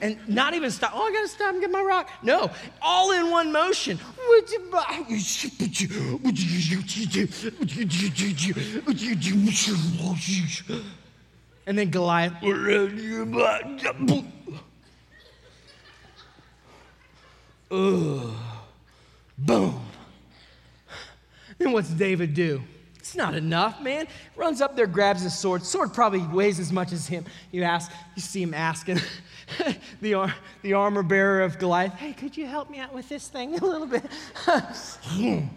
And 0.00 0.18
not 0.28 0.54
even 0.54 0.70
stop. 0.70 0.92
Oh, 0.94 1.02
I 1.02 1.12
gotta 1.12 1.28
stop 1.28 1.52
and 1.52 1.60
get 1.60 1.70
my 1.70 1.82
rock. 1.82 2.10
No, 2.22 2.50
all 2.80 3.12
in 3.12 3.30
one 3.30 3.52
motion. 3.52 3.98
And 11.66 11.78
then 11.78 11.90
Goliath. 11.90 12.34
Ugh. 17.70 18.34
Boom. 19.38 19.80
Then 21.58 21.72
what's 21.72 21.88
David 21.90 22.34
do? 22.34 22.62
It's 23.02 23.16
not 23.16 23.34
enough, 23.34 23.82
man. 23.82 24.06
Runs 24.36 24.60
up 24.60 24.76
there, 24.76 24.86
grabs 24.86 25.22
his 25.22 25.36
sword. 25.36 25.64
Sword 25.64 25.92
probably 25.92 26.20
weighs 26.20 26.60
as 26.60 26.70
much 26.70 26.92
as 26.92 27.04
him. 27.04 27.24
You 27.50 27.64
ask, 27.64 27.90
you 28.14 28.22
see 28.22 28.40
him 28.40 28.54
asking 28.54 29.00
the, 30.00 30.14
ar- 30.14 30.34
the 30.62 30.74
armor 30.74 31.02
bearer 31.02 31.42
of 31.42 31.58
Goliath, 31.58 31.94
hey, 31.94 32.12
could 32.12 32.36
you 32.36 32.46
help 32.46 32.70
me 32.70 32.78
out 32.78 32.94
with 32.94 33.08
this 33.08 33.26
thing 33.26 33.58
a 33.58 33.64
little 33.66 33.88
bit? 33.88 34.04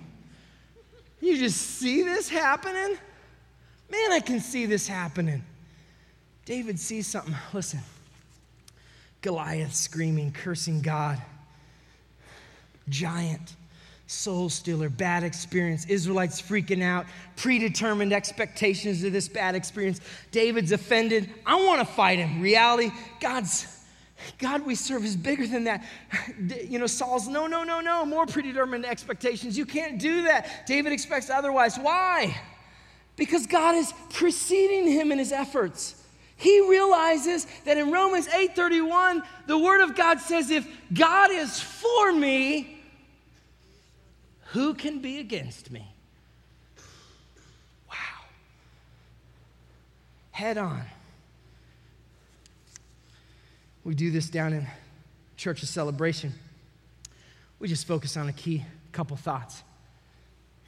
you 1.22 1.38
just 1.38 1.62
see 1.62 2.02
this 2.02 2.30
happening? 2.30 2.98
Man, 3.92 4.12
I 4.12 4.22
can 4.22 4.40
see 4.40 4.66
this 4.66 4.88
happening. 4.88 5.44
David 6.46 6.80
sees 6.80 7.06
something. 7.06 7.36
Listen, 7.54 7.82
Goliath 9.22 9.76
screaming, 9.76 10.32
cursing 10.32 10.82
God, 10.82 11.22
giant 12.90 13.56
soul 14.08 14.50
stealer, 14.50 14.90
bad 14.90 15.24
experience, 15.24 15.86
Israelites 15.86 16.42
freaking 16.42 16.84
out, 16.84 17.06
predetermined 17.36 18.14
expectations 18.14 19.04
of 19.04 19.12
this 19.12 19.28
bad 19.28 19.56
experience. 19.56 20.00
David's 20.32 20.72
offended. 20.72 21.30
I 21.46 21.56
want 21.64 21.80
to 21.80 21.86
fight 21.86 22.20
him. 22.20 22.42
Reality, 22.42 22.92
God's 23.20 23.68
God 24.38 24.66
we 24.66 24.76
serve 24.76 25.04
is 25.04 25.16
bigger 25.16 25.46
than 25.46 25.66
that. 25.66 25.84
You 26.68 26.80
know, 26.80 26.88
Saul's 26.88 27.28
no, 27.28 27.48
no, 27.48 27.64
no, 27.64 27.82
no, 27.82 28.06
more 28.06 28.26
predetermined 28.26 28.86
expectations. 28.86 29.58
You 29.58 29.66
can't 29.66 30.00
do 30.00 30.24
that. 30.24 30.66
David 30.66 30.94
expects 30.94 31.30
otherwise. 31.30 31.78
Why? 31.78 32.36
Because 33.16 33.46
God 33.46 33.76
is 33.76 33.94
preceding 34.12 34.92
him 34.92 35.12
in 35.12 35.20
his 35.20 35.32
efforts. 35.32 36.02
He 36.38 36.62
realizes 36.70 37.48
that 37.66 37.78
in 37.78 37.92
Romans 37.92 38.28
8:31, 38.28 39.24
the 39.48 39.58
word 39.58 39.82
of 39.82 39.96
God 39.96 40.20
says, 40.20 40.50
if 40.50 40.68
God 40.94 41.32
is 41.32 41.60
for 41.60 42.12
me, 42.12 42.75
who 44.56 44.74
can 44.74 45.00
be 45.00 45.20
against 45.20 45.70
me? 45.70 45.86
Wow. 47.90 48.24
Head 50.32 50.58
on. 50.58 50.82
We 53.84 53.96
do 53.96 54.12
this 54.12 54.30
down 54.30 54.54
in 54.54 54.66
Church 55.36 55.62
of 55.62 55.68
Celebration. 55.68 56.32
We 57.60 57.68
just 57.68 57.86
focus 57.86 58.16
on 58.16 58.30
a 58.30 58.34
key 58.34 58.64
couple 58.94 59.18
thoughts. 59.18 59.62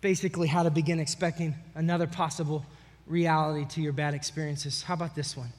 Basically, 0.02 0.50
how 0.50 0.63
to 0.63 0.69
begin 0.69 1.00
expecting 1.00 1.56
another 1.73 2.08
possible 2.08 2.65
reality 3.06 3.65
to 3.76 3.82
your 3.82 3.93
bad 3.93 4.13
experiences. 4.13 4.84
How 4.84 4.95
about 4.95 5.15
this 5.15 5.38
one? 5.38 5.54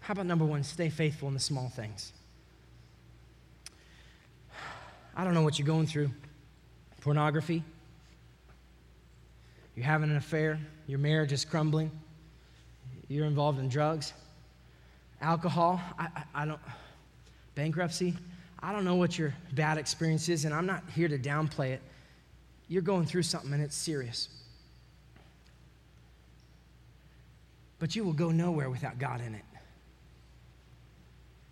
How 0.00 0.12
about 0.12 0.24
number 0.24 0.46
one, 0.46 0.62
stay 0.64 0.88
faithful 0.88 1.28
in 1.28 1.34
the 1.34 1.40
small 1.40 1.68
things? 1.68 2.14
I 5.14 5.24
don't 5.24 5.34
know 5.34 5.42
what 5.42 5.58
you're 5.58 5.66
going 5.66 5.86
through 5.86 6.12
pornography, 7.00 7.62
you're 9.74 9.86
having 9.86 10.10
an 10.10 10.16
affair, 10.16 10.58
your 10.86 10.98
marriage 10.98 11.32
is 11.32 11.44
crumbling, 11.44 11.90
you're 13.08 13.26
involved 13.26 13.58
in 13.58 13.68
drugs, 13.68 14.12
alcohol, 15.20 15.80
I, 15.98 16.08
I, 16.14 16.42
I 16.42 16.46
don't, 16.46 16.60
bankruptcy. 17.54 18.14
I 18.60 18.72
don't 18.72 18.84
know 18.84 18.94
what 18.94 19.18
your 19.18 19.34
bad 19.52 19.78
experience 19.78 20.28
is, 20.28 20.44
and 20.44 20.54
I'm 20.54 20.66
not 20.66 20.82
here 20.94 21.08
to 21.08 21.18
downplay 21.18 21.70
it. 21.70 21.80
You're 22.68 22.82
going 22.82 23.06
through 23.06 23.22
something 23.22 23.52
and 23.52 23.62
it's 23.62 23.76
serious. 23.76 24.28
But 27.78 27.94
you 27.96 28.04
will 28.04 28.12
go 28.12 28.30
nowhere 28.30 28.70
without 28.70 28.98
God 28.98 29.20
in 29.20 29.34
it. 29.34 29.44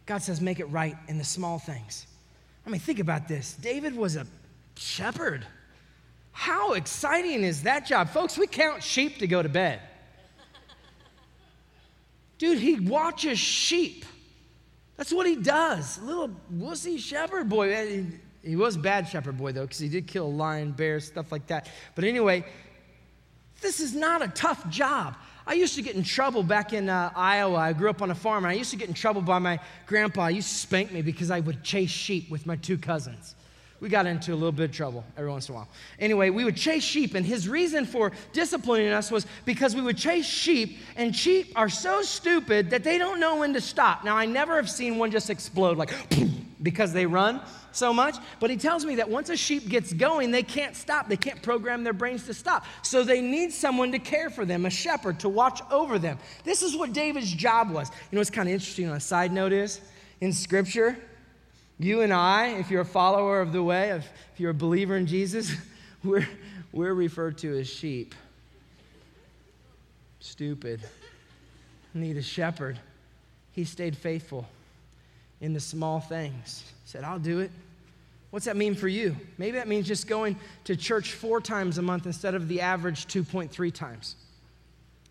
God 0.05 0.19
says, 0.23 0.41
make 0.41 0.61
it 0.61 0.67
right 0.67 0.97
in 1.09 1.19
the 1.19 1.25
small 1.25 1.59
things. 1.59 2.07
I 2.65 2.71
mean, 2.71 2.81
think 2.81 2.99
about 2.99 3.29
this. 3.29 3.55
David 3.55 3.97
was 3.97 4.17
a 4.17 4.27
shepherd. 4.79 5.47
How 6.33 6.75
exciting 6.75 7.43
is 7.43 7.63
that 7.63 7.87
job? 7.87 8.11
Folks, 8.11 8.37
we 8.37 8.47
count 8.47 8.83
sheep 8.83 9.19
to 9.19 9.27
go 9.27 9.43
to 9.43 9.49
bed. 9.49 9.81
Dude, 12.39 12.59
he 12.59 12.79
watches 12.79 13.39
sheep. 13.39 14.05
That's 14.97 15.13
what 15.13 15.27
he 15.27 15.37
does. 15.37 15.99
Little 16.01 16.31
wussy 16.55 16.99
shepherd 16.99 17.49
boy. 17.49 18.05
He 18.43 18.57
was 18.57 18.77
bad 18.77 19.09
shepherd 19.09 19.39
boy, 19.39 19.53
though, 19.53 19.63
because 19.63 19.79
he 19.79 19.89
did 19.89 20.07
kill 20.07 20.27
a 20.27 20.29
lion, 20.29 20.73
bear, 20.73 21.01
stuff 21.01 21.33
like 21.33 21.47
that. 21.47 21.71
But 21.95 22.05
anyway, 22.05 22.45
this 23.63 23.81
is 23.81 23.95
not 23.95 24.23
a 24.23 24.29
tough 24.29 24.69
job. 24.69 25.17
I 25.47 25.55
used 25.55 25.75
to 25.77 25.83
get 25.83 25.97
in 25.97 26.03
trouble 26.03 26.43
back 26.43 26.73
in 26.73 26.89
uh, 26.91 27.11
Iowa. 27.15 27.57
I 27.57 27.73
grew 27.73 27.89
up 27.89 28.03
on 28.03 28.11
a 28.11 28.15
farm, 28.15 28.45
and 28.45 28.51
I 28.51 28.55
used 28.55 28.73
to 28.73 28.77
get 28.77 28.89
in 28.89 28.95
trouble 28.95 29.23
by 29.23 29.39
my 29.39 29.59
grandpa. 29.87 30.29
He 30.29 30.37
used 30.37 30.51
to 30.51 30.55
spank 30.55 30.93
me 30.93 31.01
because 31.01 31.31
I 31.31 31.41
would 31.41 31.63
chase 31.63 31.91
sheep 31.91 32.31
with 32.31 32.45
my 32.45 32.57
two 32.57 32.77
cousins 32.77 33.37
we 33.81 33.89
got 33.89 34.07
into 34.07 34.33
a 34.33 34.35
little 34.35 34.53
bit 34.53 34.71
of 34.71 34.77
trouble 34.77 35.05
every 35.17 35.31
once 35.31 35.49
in 35.49 35.55
a 35.55 35.59
while. 35.59 35.69
Anyway, 35.99 36.31
we 36.31 36.45
would 36.45 36.57
chase 36.57 36.83
sheep, 36.83 37.15
and 37.15 37.27
his 37.27 37.49
reason 37.49 37.85
for 37.85 38.13
disciplining 38.33 38.89
us 38.89 39.11
was 39.11 39.27
because 39.45 39.75
we 39.75 39.83
would 39.83 39.99
chase 39.99 40.27
sheep, 40.27 40.79
and 40.97 41.15
sheep 41.15 41.53
are 41.57 41.69
so 41.69 42.03
stupid 42.03 42.71
that 42.71 42.85
they 42.85 42.97
don't 42.97 43.21
know 43.21 43.37
when 43.37 43.53
to 43.53 43.61
stop. 43.61 44.05
Now, 44.05 44.17
I 44.17 44.25
never 44.25 44.57
have 44.57 44.71
seen 44.71 44.97
one 44.99 45.11
just 45.11 45.29
explode 45.29 45.77
like 45.77 45.93
because 46.63 46.93
they 46.93 47.05
run 47.05 47.41
so 47.73 47.93
much, 47.93 48.17
but 48.41 48.49
he 48.49 48.57
tells 48.57 48.87
me 48.87 48.95
that 48.95 49.09
once 49.09 49.29
a 49.29 49.37
sheep 49.37 49.69
gets 49.69 49.93
going, 49.93 50.31
they 50.31 50.43
can't 50.43 50.75
stop. 50.75 51.09
They 51.09 51.17
can't 51.17 51.43
program 51.43 51.85
their 51.85 51.93
brains 51.93 52.25
to 52.27 52.35
stop. 52.35 52.65
So 52.83 53.05
they 53.05 53.21
need 53.21 53.53
someone 53.53 53.93
to 53.93 53.99
care 53.99 54.31
for 54.31 54.47
them, 54.47 54.65
a 54.65 54.71
shepherd 54.71 55.21
to 55.21 55.29
watch 55.29 55.61
over 55.71 55.99
them. 55.99 56.19
This 56.45 56.63
is 56.63 56.75
what 56.75 56.95
David's 56.95 57.31
job 57.31 57.71
was. 57.71 57.91
You 57.91 58.17
know 58.17 58.21
what's 58.21 58.31
kind 58.31 58.49
of 58.49 58.55
interesting 58.55 58.89
on 58.89 58.97
a 58.97 59.01
side 59.01 59.33
note 59.33 59.53
is 59.53 59.83
in 60.23 60.33
scripture, 60.33 60.97
you 61.79 62.01
and 62.01 62.13
I, 62.13 62.49
if 62.59 62.71
you're 62.71 62.83
a 62.83 62.87
follower 62.87 63.41
of 63.41 63.53
the 63.53 63.63
way, 63.63 63.91
if, 63.91 64.09
if 64.33 64.41
you're 64.41 64.51
a 64.51 64.55
believer 64.55 64.97
in 64.97 65.07
Jesus, 65.07 65.53
we're, 66.05 66.27
we're 66.73 66.95
referred 66.95 67.39
to 67.39 67.59
as 67.59 67.69
sheep. 67.69 68.15
Stupid. 70.21 70.81
Need 71.95 72.17
a 72.17 72.23
shepherd. 72.23 72.79
He 73.53 73.65
stayed 73.65 73.97
faithful 73.97 74.47
in 75.41 75.53
the 75.53 75.61
small 75.61 76.01
things. 76.01 76.73
Said, 76.85 77.05
I'll 77.05 77.19
do 77.19 77.41
it. 77.41 77.51
What's 78.31 78.47
that 78.47 78.57
mean 78.57 78.75
for 78.75 78.89
you? 78.89 79.17
Maybe 79.39 79.57
that 79.57 79.69
means 79.69 79.87
just 79.87 80.07
going 80.07 80.37
to 80.65 80.77
church 80.77 81.13
four 81.13 81.41
times 81.41 81.79
a 81.79 81.83
month 81.83 82.07
instead 82.07 82.35
of 82.35 82.49
the 82.49 82.61
average 82.61 83.07
2.3 83.07 83.73
times. 83.73 84.17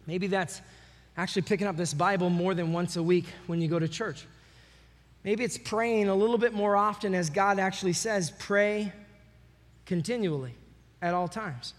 Maybe 0.06 0.28
that's 0.28 0.62
actually 1.17 1.43
picking 1.43 1.65
up 1.65 1.78
this 1.78 1.93
Bible 1.93 2.30
more 2.30 2.54
than 2.54 2.73
once 2.73 2.97
a 2.97 3.04
week 3.04 3.25
when 3.47 3.62
you 3.62 3.67
go 3.67 3.80
to 3.80 3.88
church. 3.88 4.28
Maybe 5.25 5.43
it's 5.43 5.57
praying 5.57 6.07
a 6.07 6.13
little 6.13 6.38
bit 6.38 6.53
more 6.53 6.75
often, 6.75 7.15
as 7.15 7.31
God 7.31 7.57
actually 7.57 7.93
says, 7.93 8.31
pray 8.38 8.93
continually 9.88 10.53
at 11.01 11.15
all 11.15 11.27
times. 11.27 11.73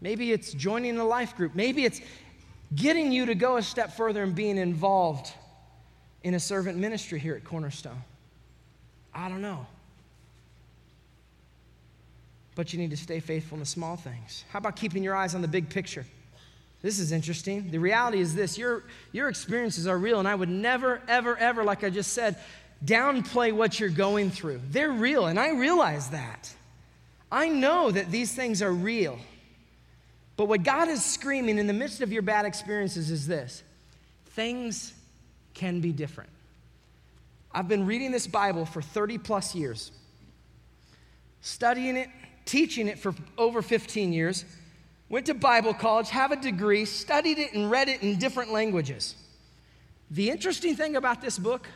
Maybe 0.00 0.32
it's 0.32 0.52
joining 0.52 0.98
a 0.98 1.04
life 1.04 1.36
group. 1.36 1.54
Maybe 1.54 1.84
it's 1.84 2.00
getting 2.74 3.12
you 3.12 3.26
to 3.26 3.36
go 3.36 3.58
a 3.58 3.62
step 3.62 3.96
further 3.96 4.24
and 4.24 4.34
being 4.34 4.58
involved 4.58 5.32
in 6.24 6.34
a 6.34 6.40
servant 6.40 6.78
ministry 6.78 7.20
here 7.20 7.36
at 7.36 7.44
Cornerstone. 7.44 8.02
I 9.14 9.28
don't 9.28 9.40
know. 9.40 9.64
But 12.56 12.72
you 12.72 12.78
need 12.80 12.90
to 12.90 12.96
stay 12.96 13.20
faithful 13.20 13.54
in 13.54 13.60
the 13.60 13.66
small 13.66 13.94
things. 13.94 14.44
How 14.50 14.58
about 14.58 14.74
keeping 14.74 15.04
your 15.04 15.14
eyes 15.14 15.36
on 15.36 15.42
the 15.42 15.48
big 15.48 15.70
picture? 15.70 16.04
This 16.82 16.98
is 16.98 17.12
interesting. 17.12 17.70
The 17.70 17.78
reality 17.78 18.20
is 18.20 18.34
this 18.34 18.58
your, 18.58 18.82
your 19.12 19.28
experiences 19.28 19.86
are 19.86 19.96
real, 19.96 20.18
and 20.18 20.26
I 20.26 20.34
would 20.34 20.48
never, 20.48 21.00
ever, 21.06 21.36
ever, 21.36 21.62
like 21.62 21.84
I 21.84 21.90
just 21.90 22.12
said, 22.12 22.36
downplay 22.84 23.52
what 23.52 23.78
you're 23.78 23.88
going 23.88 24.30
through. 24.30 24.60
They're 24.70 24.90
real, 24.90 25.26
and 25.26 25.38
I 25.38 25.50
realize 25.52 26.10
that. 26.10 26.52
I 27.30 27.48
know 27.48 27.90
that 27.90 28.10
these 28.10 28.34
things 28.34 28.60
are 28.62 28.72
real. 28.72 29.18
But 30.36 30.48
what 30.48 30.64
God 30.64 30.88
is 30.88 31.04
screaming 31.04 31.58
in 31.58 31.68
the 31.68 31.72
midst 31.72 32.00
of 32.00 32.12
your 32.12 32.22
bad 32.22 32.44
experiences 32.46 33.10
is 33.10 33.26
this 33.26 33.62
things 34.30 34.92
can 35.54 35.80
be 35.80 35.92
different. 35.92 36.30
I've 37.54 37.68
been 37.68 37.86
reading 37.86 38.10
this 38.10 38.26
Bible 38.26 38.64
for 38.64 38.82
30 38.82 39.18
plus 39.18 39.54
years, 39.54 39.92
studying 41.42 41.96
it, 41.96 42.08
teaching 42.44 42.88
it 42.88 42.98
for 42.98 43.14
over 43.38 43.62
15 43.62 44.12
years 44.12 44.44
went 45.12 45.26
to 45.26 45.34
Bible 45.34 45.74
college, 45.74 46.08
have 46.08 46.32
a 46.32 46.36
degree, 46.36 46.86
studied 46.86 47.38
it, 47.38 47.52
and 47.52 47.70
read 47.70 47.90
it 47.90 48.02
in 48.02 48.18
different 48.18 48.50
languages. 48.50 49.14
The 50.10 50.30
interesting 50.30 50.74
thing 50.74 50.96
about 50.96 51.20
this 51.20 51.38
book 51.38 51.68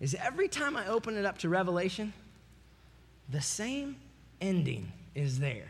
is 0.00 0.14
every 0.14 0.48
time 0.48 0.74
I 0.74 0.86
open 0.86 1.18
it 1.18 1.26
up 1.26 1.36
to 1.38 1.50
Revelation, 1.50 2.14
the 3.28 3.42
same 3.42 3.96
ending 4.40 4.90
is 5.14 5.38
there 5.38 5.68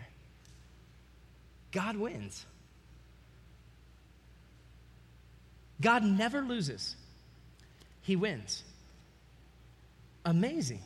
God 1.73 1.97
wins. 1.97 2.47
God 5.81 6.05
never 6.05 6.43
loses, 6.43 6.95
He 8.03 8.15
wins. 8.15 8.63
Amazing. 10.25 10.79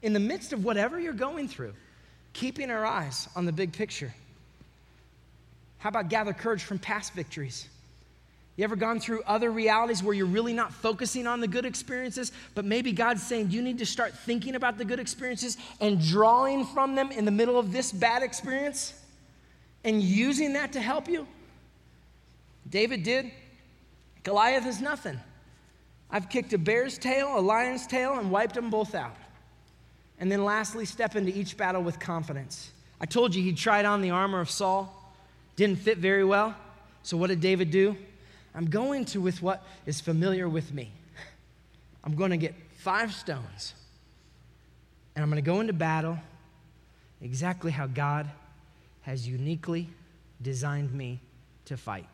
In 0.00 0.14
the 0.14 0.20
midst 0.20 0.54
of 0.54 0.64
whatever 0.64 0.98
you're 0.98 1.12
going 1.12 1.46
through, 1.46 1.74
keeping 2.32 2.70
our 2.70 2.86
eyes 2.86 3.28
on 3.36 3.44
the 3.44 3.52
big 3.52 3.74
picture. 3.74 4.14
How 5.78 5.90
about 5.90 6.08
gather 6.08 6.32
courage 6.32 6.62
from 6.62 6.78
past 6.78 7.14
victories? 7.14 7.68
You 8.56 8.64
ever 8.64 8.76
gone 8.76 8.98
through 8.98 9.22
other 9.22 9.52
realities 9.52 10.02
where 10.02 10.14
you're 10.14 10.26
really 10.26 10.52
not 10.52 10.72
focusing 10.72 11.28
on 11.28 11.40
the 11.40 11.46
good 11.46 11.64
experiences, 11.64 12.32
but 12.56 12.64
maybe 12.64 12.90
God's 12.90 13.22
saying 13.24 13.50
you 13.50 13.62
need 13.62 13.78
to 13.78 13.86
start 13.86 14.12
thinking 14.12 14.56
about 14.56 14.78
the 14.78 14.84
good 14.84 14.98
experiences 14.98 15.56
and 15.80 16.00
drawing 16.00 16.66
from 16.66 16.96
them 16.96 17.12
in 17.12 17.24
the 17.24 17.30
middle 17.30 17.58
of 17.58 17.72
this 17.72 17.92
bad 17.92 18.24
experience? 18.24 18.94
and 19.84 20.02
using 20.02 20.54
that 20.54 20.72
to 20.72 20.80
help 20.80 21.08
you? 21.08 21.26
David 22.68 23.02
did. 23.02 23.30
Goliath 24.22 24.66
is 24.66 24.80
nothing. 24.80 25.18
I've 26.10 26.28
kicked 26.28 26.52
a 26.52 26.58
bear's 26.58 26.98
tail, 26.98 27.38
a 27.38 27.40
lion's 27.40 27.86
tail, 27.86 28.18
and 28.18 28.30
wiped 28.30 28.54
them 28.54 28.70
both 28.70 28.94
out. 28.94 29.16
And 30.18 30.30
then 30.30 30.44
lastly, 30.44 30.84
step 30.84 31.16
into 31.16 31.36
each 31.36 31.56
battle 31.56 31.82
with 31.82 31.98
confidence. 32.00 32.72
I 33.00 33.06
told 33.06 33.34
you 33.34 33.42
he 33.42 33.52
tried 33.52 33.84
on 33.84 34.02
the 34.02 34.10
armor 34.10 34.40
of 34.40 34.50
Saul, 34.50 34.94
didn't 35.58 35.80
fit 35.80 35.98
very 35.98 36.24
well. 36.24 36.54
So 37.02 37.16
what 37.16 37.26
did 37.26 37.40
David 37.40 37.72
do? 37.72 37.96
I'm 38.54 38.70
going 38.70 39.04
to 39.06 39.20
with 39.20 39.42
what 39.42 39.66
is 39.86 40.00
familiar 40.00 40.48
with 40.48 40.72
me. 40.72 40.92
I'm 42.04 42.14
going 42.14 42.30
to 42.30 42.36
get 42.36 42.54
five 42.76 43.12
stones, 43.12 43.74
and 45.14 45.22
I'm 45.22 45.28
going 45.28 45.42
to 45.42 45.46
go 45.46 45.60
into 45.60 45.72
battle 45.72 46.16
exactly 47.20 47.72
how 47.72 47.88
God 47.88 48.30
has 49.02 49.26
uniquely 49.26 49.88
designed 50.40 50.94
me 50.94 51.18
to 51.64 51.76
fight. 51.76 52.06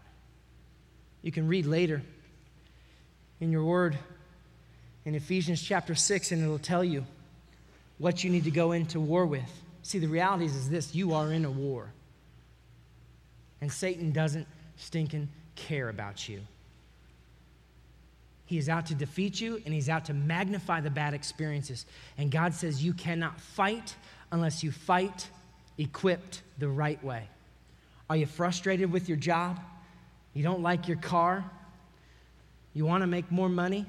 You 1.20 1.30
can 1.30 1.46
read 1.46 1.66
later 1.66 2.00
in 3.40 3.52
your 3.52 3.64
word 3.64 3.98
in 5.04 5.14
Ephesians 5.14 5.62
chapter 5.62 5.94
6, 5.94 6.32
and 6.32 6.42
it'll 6.42 6.58
tell 6.58 6.82
you 6.82 7.04
what 7.98 8.24
you 8.24 8.30
need 8.30 8.44
to 8.44 8.50
go 8.50 8.72
into 8.72 8.98
war 9.00 9.26
with. 9.26 9.62
See, 9.82 9.98
the 9.98 10.08
reality 10.08 10.46
is, 10.46 10.56
is 10.56 10.70
this 10.70 10.94
you 10.94 11.12
are 11.12 11.30
in 11.30 11.44
a 11.44 11.50
war. 11.50 11.90
And 13.64 13.72
Satan 13.72 14.12
doesn't 14.12 14.46
stinking 14.76 15.26
care 15.56 15.88
about 15.88 16.28
you. 16.28 16.40
He 18.44 18.58
is 18.58 18.68
out 18.68 18.84
to 18.88 18.94
defeat 18.94 19.40
you 19.40 19.58
and 19.64 19.72
he's 19.72 19.88
out 19.88 20.04
to 20.04 20.12
magnify 20.12 20.82
the 20.82 20.90
bad 20.90 21.14
experiences. 21.14 21.86
And 22.18 22.30
God 22.30 22.52
says 22.52 22.84
you 22.84 22.92
cannot 22.92 23.40
fight 23.40 23.96
unless 24.30 24.62
you 24.62 24.70
fight 24.70 25.30
equipped 25.78 26.42
the 26.58 26.68
right 26.68 27.02
way. 27.02 27.26
Are 28.10 28.18
you 28.18 28.26
frustrated 28.26 28.92
with 28.92 29.08
your 29.08 29.16
job? 29.16 29.58
You 30.34 30.42
don't 30.42 30.60
like 30.60 30.86
your 30.86 30.98
car? 30.98 31.42
You 32.74 32.84
want 32.84 33.00
to 33.00 33.06
make 33.06 33.32
more 33.32 33.48
money? 33.48 33.86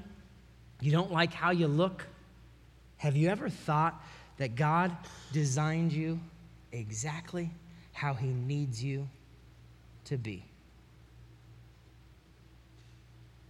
You 0.79 0.93
don't 0.93 1.11
like 1.11 1.33
how 1.33 1.51
you 1.51 1.67
look? 1.67 2.07
Have 2.95 3.17
you 3.17 3.27
ever 3.27 3.49
thought 3.49 4.01
that 4.37 4.55
God 4.55 4.95
designed 5.33 5.91
you 5.91 6.21
exactly 6.71 7.51
how 7.91 8.13
He 8.13 8.27
needs 8.27 8.81
you 8.81 9.09
to 10.05 10.17
be? 10.17 10.45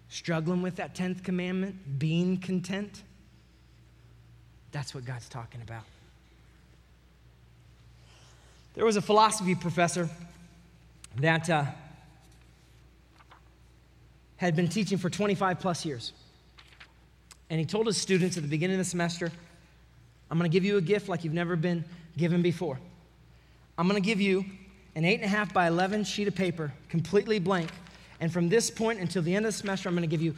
Struggling 0.10 0.62
with 0.62 0.78
that 0.78 0.96
10th 0.96 1.24
commandment, 1.24 2.00
being 2.00 2.38
content? 2.38 3.04
That's 4.72 4.94
what 4.94 5.06
God's 5.06 5.30
talking 5.30 5.62
about. 5.62 5.84
There 8.76 8.86
was 8.86 8.98
a 8.98 9.02
philosophy 9.02 9.56
professor 9.56 10.10
that 11.18 11.50
uh, 11.50 11.66
had 14.38 14.56
been 14.56 14.68
teaching 14.68 14.98
for 14.98 15.10
25 15.10 15.60
plus 15.60 15.86
years. 15.86 16.12
And 17.50 17.60
he 17.60 17.66
told 17.66 17.88
his 17.88 17.98
students 17.98 18.38
at 18.38 18.44
the 18.44 18.50
beginning 18.50 18.76
of 18.76 18.80
the 18.80 18.90
semester, 18.90 19.32
I'm 20.30 20.38
going 20.38 20.50
to 20.50 20.54
give 20.54 20.66
you 20.66 20.78
a 20.78 20.82
gift 20.82 21.08
like 21.08 21.24
you've 21.24 21.34
never 21.34 21.56
been 21.56 21.86
given 22.18 22.42
before. 22.42 22.80
I'm 23.78 23.88
going 23.88 24.02
to 24.02 24.06
give 24.06 24.20
you 24.20 24.46
an 24.96 25.04
8.5 25.04 25.54
by 25.54 25.68
11 25.68 26.06
sheet 26.06 26.28
of 26.28 26.36
paper, 26.36 26.72
completely 26.90 27.40
blank. 27.40 27.70
And 28.20 28.32
from 28.32 28.50
this 28.50 28.72
point 28.72 29.00
until 29.00 29.22
the 29.22 29.36
end 29.36 29.46
of 29.46 29.52
the 29.54 29.58
semester, 29.58 29.90
I'm 29.90 29.96
going 29.96 30.02
to 30.02 30.08
give 30.08 30.22
you 30.22 30.36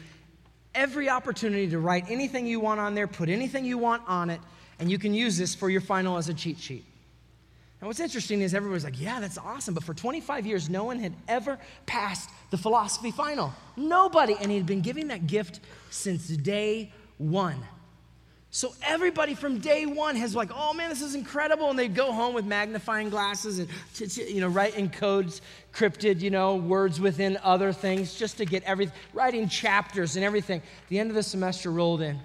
every 0.73 1.09
opportunity 1.09 1.69
to 1.69 1.79
write 1.79 2.05
anything 2.09 2.47
you 2.47 2.59
want 2.59 2.79
on 2.79 2.95
there, 2.95 3.07
put 3.07 3.29
anything 3.29 3.65
you 3.65 3.77
want 3.77 4.03
on 4.07 4.29
it, 4.29 4.41
and 4.79 4.89
you 4.89 4.99
can 4.99 5.13
use 5.13 5.37
this 5.37 5.55
for 5.55 5.69
your 5.69 5.81
final 5.81 6.17
as 6.17 6.29
a 6.29 6.33
cheat 6.33 6.59
sheet. 6.59 6.83
And 7.79 7.87
what's 7.87 7.99
interesting 7.99 8.41
is 8.41 8.55
everybody's 8.55 8.83
like, 8.83 8.99
yeah, 8.99 9.19
that's 9.19 9.37
awesome. 9.37 9.75
But 9.75 9.83
for 9.83 9.93
25 9.93 10.47
years, 10.47 10.67
no 10.67 10.83
one 10.83 10.97
had 10.97 11.13
ever 11.27 11.59
passed 11.85 12.29
the 12.49 12.57
philosophy 12.57 13.11
final. 13.11 13.53
Nobody. 13.75 14.35
And 14.39 14.51
he'd 14.51 14.65
been 14.65 14.81
giving 14.81 15.09
that 15.09 15.27
gift 15.27 15.59
since 15.91 16.27
day 16.27 16.91
one. 17.19 17.63
So 18.57 18.73
everybody 18.81 19.35
from 19.35 19.59
day 19.59 19.85
one 19.85 20.15
has 20.15 20.35
like, 20.35 20.49
oh 20.51 20.73
man, 20.73 20.89
this 20.89 21.03
is 21.03 21.13
incredible, 21.13 21.69
and 21.69 21.77
they'd 21.77 21.93
go 21.93 22.11
home 22.11 22.33
with 22.33 22.43
magnifying 22.43 23.11
glasses 23.11 23.59
and 23.59 23.69
you 24.17 24.41
know 24.41 24.47
write 24.47 24.73
codes, 24.93 25.43
cryptid, 25.71 26.21
you 26.21 26.31
know, 26.31 26.55
words 26.55 26.99
within 26.99 27.37
other 27.43 27.71
things, 27.71 28.15
just 28.15 28.37
to 28.37 28.45
get 28.45 28.63
everything, 28.63 28.95
writing 29.13 29.47
chapters 29.47 30.15
and 30.15 30.25
everything. 30.25 30.63
The 30.89 30.97
end 30.97 31.11
of 31.11 31.15
the 31.15 31.21
semester 31.21 31.69
rolled 31.69 32.01
in. 32.01 32.19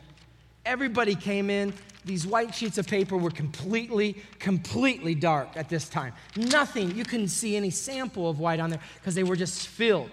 Everybody 0.65 1.15
came 1.15 1.51
in 1.51 1.75
these 2.07 2.27
white 2.27 2.55
sheets 2.55 2.79
of 2.79 2.87
paper 2.87 3.19
were 3.19 3.31
completely, 3.31 4.17
completely 4.39 5.15
dark 5.15 5.51
at 5.55 5.69
this 5.69 5.87
time. 5.87 6.15
Nothing, 6.35 6.97
you 6.97 7.05
couldn't 7.05 7.29
see 7.29 7.57
any 7.57 7.69
sample 7.69 8.31
of 8.31 8.41
white 8.41 8.59
on 8.59 8.71
there 8.71 8.81
because 8.95 9.15
they 9.15 9.23
were 9.23 9.37
just 9.37 9.69
filled. 9.69 10.11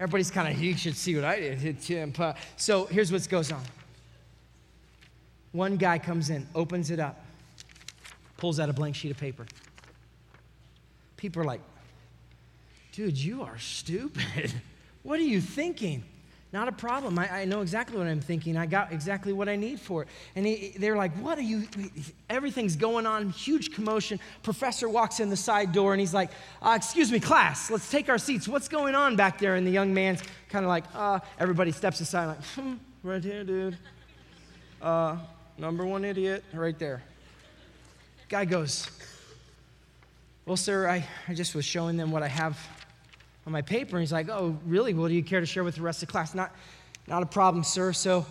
Everybody's 0.00 0.32
kind 0.32 0.52
of, 0.52 0.60
you 0.60 0.76
should 0.76 0.96
see 0.96 1.14
what 1.14 1.24
I 1.24 1.38
did. 1.38 1.78
So 2.56 2.86
here's 2.86 3.12
what 3.12 3.28
goes 3.28 3.52
on. 3.52 3.62
One 5.52 5.76
guy 5.76 5.98
comes 5.98 6.30
in, 6.30 6.46
opens 6.54 6.90
it 6.90 6.98
up, 6.98 7.24
pulls 8.38 8.58
out 8.58 8.68
a 8.68 8.72
blank 8.72 8.96
sheet 8.96 9.10
of 9.10 9.18
paper. 9.18 9.46
People 11.16 11.42
are 11.42 11.46
like, 11.46 11.60
dude, 12.92 13.16
you 13.16 13.42
are 13.42 13.58
stupid. 13.58 14.52
What 15.04 15.18
are 15.18 15.24
you 15.24 15.40
thinking? 15.40 16.04
Not 16.52 16.68
a 16.68 16.72
problem. 16.72 17.18
I, 17.18 17.40
I, 17.40 17.44
know 17.46 17.62
exactly 17.62 17.96
what 17.96 18.06
I'm 18.06 18.20
thinking. 18.20 18.58
I 18.58 18.66
got 18.66 18.92
exactly 18.92 19.32
what 19.32 19.48
I 19.48 19.56
need 19.56 19.80
for 19.80 20.02
it. 20.02 20.08
And 20.36 20.46
he, 20.46 20.74
they're 20.76 20.96
like, 20.96 21.12
What 21.16 21.38
are 21.38 21.42
you? 21.42 21.66
Everything's 22.28 22.76
going 22.76 23.06
on, 23.06 23.30
huge 23.30 23.72
commotion. 23.74 24.20
Professor 24.42 24.86
walks 24.88 25.18
in 25.18 25.30
the 25.30 25.36
side 25.36 25.72
door 25.72 25.94
and 25.94 26.00
he's 26.00 26.12
like, 26.12 26.30
uh, 26.60 26.74
Excuse 26.76 27.10
me, 27.10 27.20
class, 27.20 27.70
let's 27.70 27.90
take 27.90 28.10
our 28.10 28.18
seats. 28.18 28.46
What's 28.46 28.68
going 28.68 28.94
on 28.94 29.16
back 29.16 29.38
there? 29.38 29.54
And 29.54 29.66
the 29.66 29.70
young 29.70 29.94
man's 29.94 30.22
kind 30.50 30.64
of 30.64 30.68
like, 30.68 30.84
uh, 30.94 31.20
Everybody 31.38 31.72
steps 31.72 32.00
aside, 32.00 32.26
like, 32.26 32.44
hmm, 32.44 32.74
Right 33.02 33.24
here, 33.24 33.44
dude. 33.44 33.78
Uh, 34.80 35.16
number 35.58 35.84
one 35.84 36.04
idiot, 36.04 36.44
right 36.52 36.78
there. 36.78 37.02
Guy 38.28 38.44
goes, 38.44 38.88
Well, 40.46 40.56
sir, 40.56 40.88
I, 40.88 41.06
I 41.28 41.34
just 41.34 41.54
was 41.54 41.64
showing 41.64 41.96
them 41.96 42.10
what 42.10 42.22
I 42.22 42.28
have 42.28 42.58
on 43.46 43.52
my 43.52 43.62
paper. 43.62 43.96
And 43.96 44.02
he's 44.02 44.12
like, 44.12 44.28
Oh, 44.28 44.56
really? 44.66 44.94
Well, 44.94 45.08
do 45.08 45.14
you 45.14 45.22
care 45.22 45.40
to 45.40 45.46
share 45.46 45.64
with 45.64 45.76
the 45.76 45.82
rest 45.82 46.02
of 46.02 46.08
the 46.08 46.12
class? 46.12 46.34
Not, 46.34 46.54
not 47.06 47.22
a 47.22 47.26
problem, 47.26 47.64
sir. 47.64 47.92
So 47.92 48.24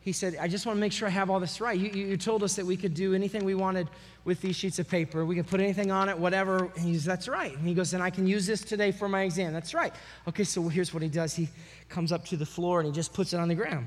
he 0.00 0.12
said, 0.12 0.36
I 0.40 0.48
just 0.48 0.64
want 0.66 0.76
to 0.76 0.80
make 0.80 0.92
sure 0.92 1.06
I 1.06 1.10
have 1.10 1.30
all 1.30 1.40
this 1.40 1.60
right. 1.60 1.78
You, 1.78 1.90
you, 1.90 2.06
you 2.08 2.16
told 2.16 2.42
us 2.42 2.56
that 2.56 2.64
we 2.64 2.76
could 2.76 2.94
do 2.94 3.14
anything 3.14 3.44
we 3.44 3.54
wanted 3.54 3.88
with 4.24 4.40
these 4.40 4.56
sheets 4.56 4.78
of 4.78 4.88
paper. 4.88 5.24
We 5.24 5.36
could 5.36 5.46
put 5.46 5.60
anything 5.60 5.90
on 5.90 6.08
it, 6.08 6.18
whatever. 6.18 6.70
And 6.76 6.94
That's 6.96 7.28
right. 7.28 7.56
And 7.56 7.68
he 7.68 7.74
goes, 7.74 7.90
Then 7.90 8.02
I 8.02 8.10
can 8.10 8.26
use 8.26 8.46
this 8.46 8.62
today 8.62 8.92
for 8.92 9.08
my 9.08 9.22
exam. 9.22 9.52
That's 9.52 9.74
right. 9.74 9.92
Okay, 10.26 10.44
so 10.44 10.68
here's 10.68 10.92
what 10.92 11.02
he 11.02 11.08
does 11.08 11.34
he 11.34 11.48
comes 11.88 12.12
up 12.12 12.24
to 12.26 12.36
the 12.36 12.46
floor 12.46 12.80
and 12.80 12.86
he 12.86 12.92
just 12.92 13.12
puts 13.12 13.32
it 13.32 13.36
on 13.36 13.48
the 13.48 13.54
ground. 13.54 13.86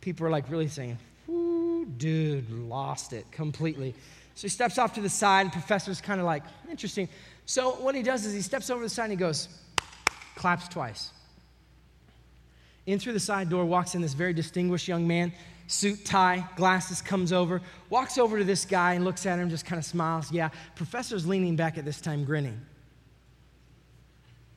People 0.00 0.26
are 0.26 0.30
like 0.30 0.48
really 0.50 0.68
saying, 0.68 0.98
dude, 1.98 2.50
lost 2.50 3.12
it 3.12 3.30
completely. 3.30 3.94
So 4.34 4.42
he 4.42 4.48
steps 4.48 4.78
off 4.78 4.94
to 4.94 5.00
the 5.00 5.08
side, 5.08 5.42
and 5.42 5.52
professor's 5.52 6.00
kind 6.00 6.20
of 6.20 6.26
like, 6.26 6.42
Interesting. 6.70 7.08
So 7.50 7.72
what 7.72 7.96
he 7.96 8.02
does 8.02 8.24
is 8.24 8.32
he 8.32 8.42
steps 8.42 8.70
over 8.70 8.80
the 8.80 8.88
side 8.88 9.04
and 9.04 9.12
he 9.12 9.16
goes, 9.16 9.48
claps 10.36 10.68
twice. 10.68 11.10
In 12.86 13.00
through 13.00 13.14
the 13.14 13.20
side 13.20 13.50
door 13.50 13.64
walks 13.64 13.96
in 13.96 14.02
this 14.02 14.14
very 14.14 14.32
distinguished 14.32 14.86
young 14.86 15.06
man, 15.06 15.32
suit, 15.66 16.04
tie, 16.04 16.48
glasses, 16.54 17.02
comes 17.02 17.32
over, 17.32 17.60
walks 17.88 18.18
over 18.18 18.38
to 18.38 18.44
this 18.44 18.64
guy 18.64 18.94
and 18.94 19.04
looks 19.04 19.26
at 19.26 19.38
him, 19.38 19.50
just 19.50 19.66
kind 19.66 19.78
of 19.78 19.84
smiles. 19.84 20.30
Yeah, 20.30 20.50
professor's 20.76 21.26
leaning 21.26 21.56
back 21.56 21.76
at 21.76 21.84
this 21.84 22.00
time, 22.00 22.24
grinning. 22.24 22.60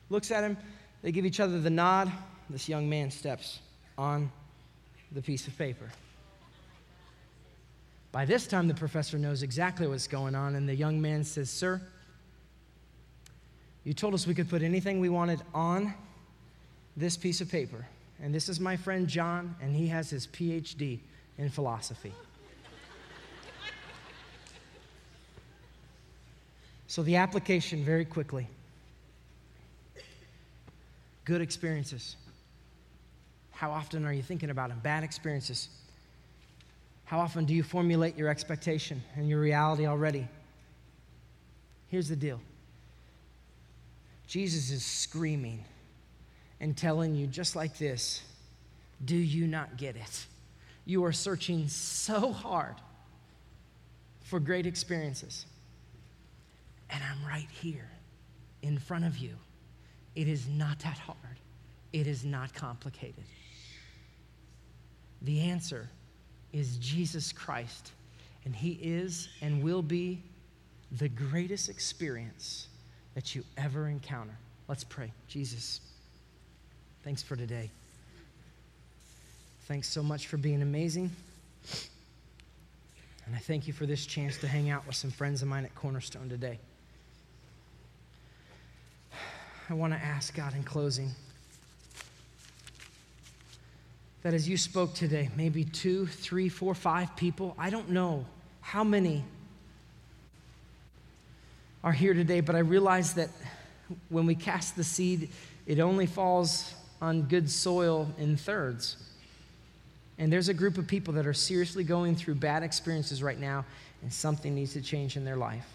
Looks 0.10 0.30
at 0.30 0.44
him, 0.44 0.56
they 1.02 1.12
give 1.12 1.26
each 1.26 1.40
other 1.40 1.60
the 1.60 1.72
nod. 1.72 2.12
This 2.50 2.70
young 2.70 2.88
man 2.88 3.10
steps 3.10 3.60
on 3.98 4.32
the 5.12 5.22
piece 5.22 5.48
of 5.48 5.58
paper. 5.58 5.90
By 8.14 8.26
this 8.26 8.46
time, 8.46 8.68
the 8.68 8.76
professor 8.76 9.18
knows 9.18 9.42
exactly 9.42 9.88
what's 9.88 10.08
going 10.08 10.36
on, 10.36 10.54
and 10.54 10.70
the 10.70 10.76
young 10.76 11.02
man 11.02 11.24
says, 11.24 11.50
Sir, 11.50 11.82
you 13.84 13.94
told 13.94 14.14
us 14.14 14.28
we 14.28 14.36
could 14.36 14.48
put 14.48 14.62
anything 14.62 15.00
we 15.00 15.10
wanted 15.10 15.42
on 15.52 15.96
this 16.96 17.18
piece 17.18 17.42
of 17.42 17.50
paper. 17.50 17.88
And 18.22 18.34
this 18.34 18.50
is 18.50 18.60
my 18.60 18.78
friend 18.78 19.08
John, 19.08 19.56
and 19.60 19.76
he 19.76 19.88
has 19.88 20.12
his 20.12 20.28
PhD 20.28 21.00
in 21.40 21.50
philosophy. 21.50 22.14
so, 26.86 27.02
the 27.02 27.16
application 27.16 27.84
very 27.84 28.06
quickly 28.06 28.48
good 31.26 31.42
experiences. 31.42 32.16
How 33.54 33.72
often 33.72 34.06
are 34.06 34.14
you 34.14 34.22
thinking 34.22 34.52
about 34.52 34.70
them? 34.70 34.80
Bad 34.84 35.04
experiences. 35.04 35.70
How 37.06 37.20
often 37.20 37.46
do 37.46 37.54
you 37.54 37.64
formulate 37.64 38.18
your 38.18 38.30
expectation 38.30 39.04
and 39.16 39.30
your 39.30 39.40
reality 39.40 39.86
already? 39.86 40.28
Here's 41.88 42.10
the 42.10 42.16
deal 42.16 42.40
Jesus 44.28 44.72
is 44.72 44.86
screaming 44.86 45.64
and 46.60 46.76
telling 46.76 47.14
you 47.16 47.28
just 47.28 47.56
like 47.56 47.78
this 47.78 48.24
Do 49.04 49.16
you 49.16 49.48
not 49.48 49.78
get 49.78 49.96
it? 49.96 50.26
You 50.86 51.06
are 51.06 51.14
searching 51.14 51.68
so 51.68 52.32
hard 52.32 52.76
for 54.22 54.40
great 54.40 54.66
experiences. 54.66 55.46
And 56.90 57.02
I'm 57.04 57.28
right 57.28 57.48
here. 57.52 57.90
in 58.64 58.80
front 58.80 59.06
of 59.06 59.18
you. 59.18 59.36
It 60.16 60.28
is 60.28 60.48
not 60.48 60.80
that 60.80 60.98
hard, 60.98 61.40
it 61.92 62.08
is 62.08 62.24
not 62.26 62.54
complicated. 62.54 63.26
The 65.22 65.42
answer 65.42 65.90
is 66.54 66.78
Jesus 66.78 67.32
Christ, 67.32 67.92
and 68.46 68.56
He 68.56 68.80
is 68.82 69.28
and 69.42 69.64
will 69.64 69.82
be 69.82 70.22
the 70.92 71.10
greatest 71.10 71.70
experience 71.70 72.68
that 73.16 73.36
you 73.36 73.44
ever 73.58 73.88
encounter. 73.88 74.38
Let's 74.68 74.84
pray. 74.84 75.12
Jesus, 75.28 75.82
thanks 77.04 77.22
for 77.22 77.36
today. 77.36 77.70
Thanks 79.68 79.90
so 79.90 80.04
much 80.04 80.28
for 80.28 80.38
being 80.38 80.62
amazing. 80.62 81.12
And 83.26 83.36
I 83.36 83.40
thank 83.40 83.68
you 83.68 83.74
for 83.74 83.86
this 83.86 84.06
chance 84.06 84.38
to 84.40 84.48
hang 84.48 84.70
out 84.70 84.86
with 84.86 84.96
some 84.96 85.12
friends 85.12 85.42
of 85.42 85.48
mine 85.48 85.64
at 85.64 85.74
Cornerstone 85.76 86.30
today. 86.30 86.60
I 89.70 89.74
want 89.74 89.94
to 89.94 90.00
ask 90.00 90.36
God 90.36 90.54
in 90.56 90.64
closing 90.64 91.10
that 94.24 94.34
as 94.34 94.48
you 94.48 94.56
spoke 94.58 94.94
today, 94.94 95.30
maybe 95.36 95.66
two, 95.66 96.08
three, 96.08 96.48
four, 96.50 96.74
five 96.74 97.16
people, 97.16 97.54
I 97.60 97.70
don't 97.70 97.90
know 97.90 98.26
how 98.62 98.84
many 98.84 99.24
are 101.84 101.92
here 101.92 102.14
today, 102.14 102.40
but 102.40 102.56
I 102.56 102.60
realize 102.60 103.14
that 103.16 103.30
when 104.08 104.26
we 104.26 104.34
cast 104.34 104.78
the 104.78 104.84
seed, 104.84 105.30
it 105.68 105.80
only 105.80 106.06
falls 106.06 106.74
on 107.02 107.24
good 107.24 107.50
soil 107.50 108.10
in 108.18 108.38
thirds. 108.38 108.96
And 110.18 110.32
there's 110.32 110.48
a 110.48 110.54
group 110.54 110.78
of 110.78 110.88
people 110.88 111.14
that 111.16 111.28
are 111.28 111.34
seriously 111.34 111.84
going 111.84 112.16
through 112.16 112.36
bad 112.36 112.64
experiences 112.64 113.22
right 113.22 113.40
now, 113.40 113.66
and 114.02 114.12
something 114.12 114.56
needs 114.56 114.72
to 114.74 114.82
change 114.82 115.18
in 115.18 115.26
their 115.26 115.36
life. 115.36 115.68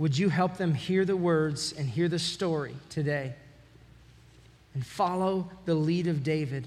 Would 0.00 0.18
you 0.18 0.30
help 0.30 0.56
them 0.56 0.74
hear 0.74 1.04
the 1.04 1.16
words 1.16 1.74
and 1.78 1.88
hear 1.88 2.08
the 2.08 2.18
story 2.18 2.74
today 2.88 3.34
and 4.74 4.86
follow 4.86 5.50
the 5.64 5.74
lead 5.74 6.06
of 6.06 6.22
David 6.22 6.66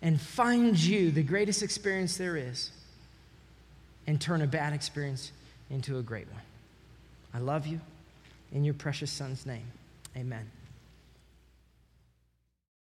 and 0.00 0.20
find 0.20 0.78
you 0.78 1.10
the 1.10 1.22
greatest 1.22 1.62
experience 1.62 2.16
there 2.16 2.36
is 2.36 2.70
and 4.06 4.20
turn 4.20 4.42
a 4.42 4.46
bad 4.46 4.72
experience 4.72 5.32
into 5.70 5.98
a 5.98 6.02
great 6.02 6.30
one? 6.30 6.42
I 7.34 7.38
love 7.38 7.66
you. 7.66 7.80
In 8.52 8.64
your 8.64 8.74
precious 8.74 9.10
son's 9.10 9.44
name, 9.44 9.66
amen. 10.16 10.50